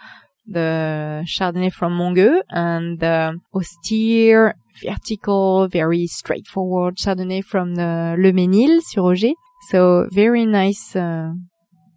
the 0.47 1.23
Chardonnay 1.27 1.71
from 1.71 1.93
Montgueux 1.93 2.41
and 2.49 2.99
the 2.99 3.39
austere, 3.53 4.55
vertical, 4.83 5.67
very 5.67 6.07
straightforward 6.07 6.97
Chardonnay 6.97 7.43
from 7.45 7.75
the 7.75 8.15
Le 8.17 8.31
Mesnil-sur-Oger. 8.33 9.33
So 9.69 10.09
very 10.11 10.47
nice 10.47 10.95
uh, 10.95 11.33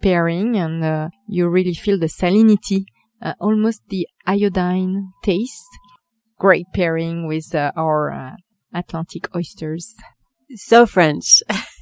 pairing 0.03 0.57
and 0.57 0.85
uh, 0.85 1.09
you 1.27 1.49
really 1.49 1.73
feel 1.73 1.99
the 1.99 2.11
salinity, 2.21 2.85
uh, 3.23 3.33
almost 3.41 3.81
the 3.89 4.07
iodine 4.27 5.13
taste 5.23 5.73
great 6.39 6.67
pairing 6.75 7.27
with 7.27 7.55
uh, 7.55 7.73
our 7.77 8.13
uh, 8.13 8.37
Atlantic 8.73 9.35
oysters. 9.35 9.95
So 10.55 10.87
French. 10.87 11.43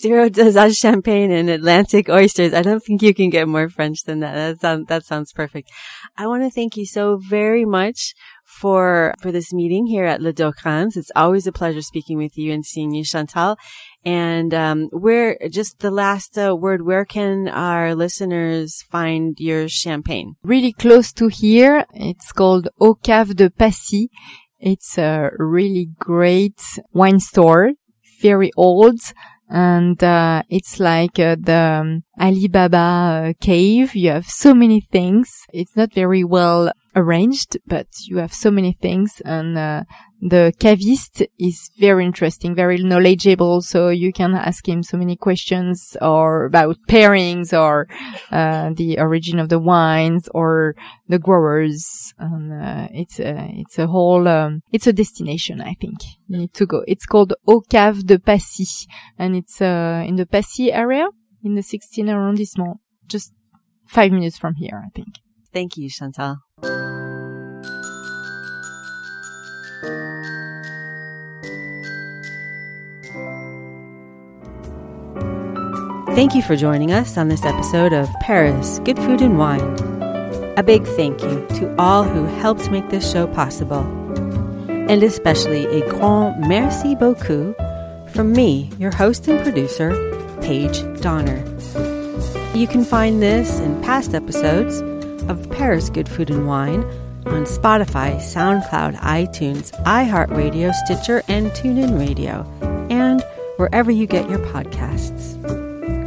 Zero 0.00 0.28
dosage 0.28 0.76
champagne 0.76 1.30
and 1.30 1.50
Atlantic 1.50 2.08
oysters. 2.08 2.54
I 2.54 2.62
don't 2.62 2.82
think 2.82 3.02
you 3.02 3.14
can 3.14 3.30
get 3.30 3.48
more 3.48 3.68
French 3.68 4.04
than 4.04 4.20
that. 4.20 4.34
That 4.34 4.60
sounds, 4.60 4.86
that 4.88 5.04
sounds 5.04 5.32
perfect. 5.32 5.70
I 6.16 6.26
want 6.26 6.42
to 6.42 6.50
thank 6.50 6.76
you 6.76 6.86
so 6.86 7.18
very 7.18 7.64
much 7.64 8.14
for, 8.44 9.14
for 9.20 9.30
this 9.30 9.52
meeting 9.52 9.86
here 9.86 10.04
at 10.06 10.20
Le 10.20 10.32
Dos 10.32 10.54
Crânes. 10.54 10.96
It's 10.96 11.12
always 11.14 11.46
a 11.46 11.52
pleasure 11.52 11.82
speaking 11.82 12.18
with 12.18 12.36
you 12.36 12.52
and 12.52 12.64
seeing 12.64 12.92
you, 12.92 13.04
Chantal. 13.04 13.56
And, 14.04 14.52
um, 14.54 14.88
where, 14.92 15.36
just 15.50 15.80
the 15.80 15.90
last 15.90 16.38
uh, 16.38 16.56
word, 16.56 16.82
where 16.82 17.04
can 17.04 17.48
our 17.48 17.94
listeners 17.94 18.82
find 18.90 19.36
your 19.38 19.68
champagne? 19.68 20.34
Really 20.42 20.72
close 20.72 21.12
to 21.12 21.28
here. 21.28 21.84
It's 21.94 22.32
called 22.32 22.68
Au 22.80 22.94
Cave 22.94 23.36
de 23.36 23.50
Passy. 23.50 24.08
It's 24.58 24.98
a 24.98 25.30
really 25.38 25.88
great 25.98 26.60
wine 26.92 27.20
store, 27.20 27.72
very 28.20 28.50
old 28.56 29.00
and 29.50 30.02
uh, 30.02 30.42
it's 30.48 30.78
like 30.78 31.18
uh, 31.18 31.36
the 31.38 31.80
um, 31.82 32.02
Ali 32.18 32.48
Baba 32.48 32.76
uh, 32.76 33.32
cave. 33.40 33.94
You 33.94 34.10
have 34.12 34.26
so 34.26 34.54
many 34.54 34.80
things. 34.80 35.28
It's 35.52 35.76
not 35.76 35.92
very 35.92 36.24
well 36.24 36.72
arranged, 36.94 37.58
but 37.66 37.86
you 38.06 38.18
have 38.18 38.32
so 38.32 38.50
many 38.50 38.72
things, 38.72 39.20
and 39.24 39.58
uh, 39.58 39.82
the 40.20 40.52
cavist 40.58 41.22
is 41.38 41.70
very 41.78 42.04
interesting, 42.04 42.54
very 42.54 42.78
knowledgeable. 42.78 43.62
So 43.62 43.88
you 43.88 44.12
can 44.12 44.34
ask 44.34 44.68
him 44.68 44.82
so 44.82 44.96
many 44.96 45.16
questions 45.16 45.96
or 46.00 46.44
about 46.44 46.76
pairings 46.88 47.58
or 47.58 47.88
uh, 48.30 48.70
the 48.74 48.98
origin 48.98 49.38
of 49.38 49.48
the 49.48 49.58
wines 49.58 50.28
or 50.34 50.76
the 51.08 51.18
growers. 51.18 52.12
And 52.18 52.52
uh, 52.52 52.88
it's 52.92 53.18
a, 53.18 53.50
it's 53.54 53.78
a 53.78 53.86
whole, 53.86 54.28
um, 54.28 54.62
it's 54.72 54.86
a 54.86 54.92
destination. 54.92 55.60
I 55.60 55.74
think 55.80 55.98
you 56.28 56.38
need 56.38 56.54
to 56.54 56.66
go. 56.66 56.84
It's 56.86 57.06
called 57.06 57.32
Au 57.46 57.60
Cave 57.60 58.06
de 58.06 58.18
Passy 58.18 58.66
and 59.18 59.34
it's 59.34 59.60
uh, 59.62 60.04
in 60.06 60.16
the 60.16 60.26
Passy 60.26 60.72
area 60.72 61.08
in 61.42 61.54
the 61.54 61.62
16th 61.62 62.08
arrondissement, 62.08 62.78
just 63.06 63.32
five 63.86 64.12
minutes 64.12 64.38
from 64.38 64.54
here, 64.54 64.82
I 64.84 64.90
think. 64.94 65.14
Thank 65.52 65.76
you, 65.76 65.88
Chantal. 65.88 66.36
Thank 76.14 76.34
you 76.34 76.42
for 76.42 76.56
joining 76.56 76.90
us 76.90 77.16
on 77.16 77.28
this 77.28 77.44
episode 77.44 77.92
of 77.92 78.08
Paris 78.20 78.80
Good 78.80 78.98
Food 78.98 79.22
and 79.22 79.38
Wine. 79.38 79.62
A 80.58 80.62
big 80.62 80.84
thank 80.84 81.22
you 81.22 81.46
to 81.50 81.74
all 81.78 82.02
who 82.02 82.24
helped 82.40 82.68
make 82.68 82.90
this 82.90 83.10
show 83.10 83.28
possible. 83.28 83.82
And 84.68 85.04
especially 85.04 85.66
a 85.66 85.88
grand 85.88 86.48
merci 86.48 86.96
beaucoup 86.96 87.56
from 88.08 88.32
me, 88.32 88.70
your 88.76 88.90
host 88.90 89.28
and 89.28 89.40
producer, 89.40 89.92
Paige 90.42 90.82
Donner. 91.00 91.38
You 92.54 92.66
can 92.66 92.84
find 92.84 93.22
this 93.22 93.60
and 93.60 93.82
past 93.84 94.12
episodes 94.12 94.80
of 95.30 95.48
Paris 95.50 95.90
Good 95.90 96.08
Food 96.08 96.28
and 96.28 96.48
Wine 96.48 96.82
on 97.26 97.44
Spotify, 97.44 98.16
SoundCloud, 98.16 98.96
iTunes, 98.96 99.70
iHeartRadio, 99.84 100.74
Stitcher, 100.74 101.22
and 101.28 101.52
TuneIn 101.52 101.96
Radio, 101.98 102.44
and 102.90 103.22
wherever 103.58 103.92
you 103.92 104.06
get 104.06 104.28
your 104.28 104.40
podcasts. 104.40 105.59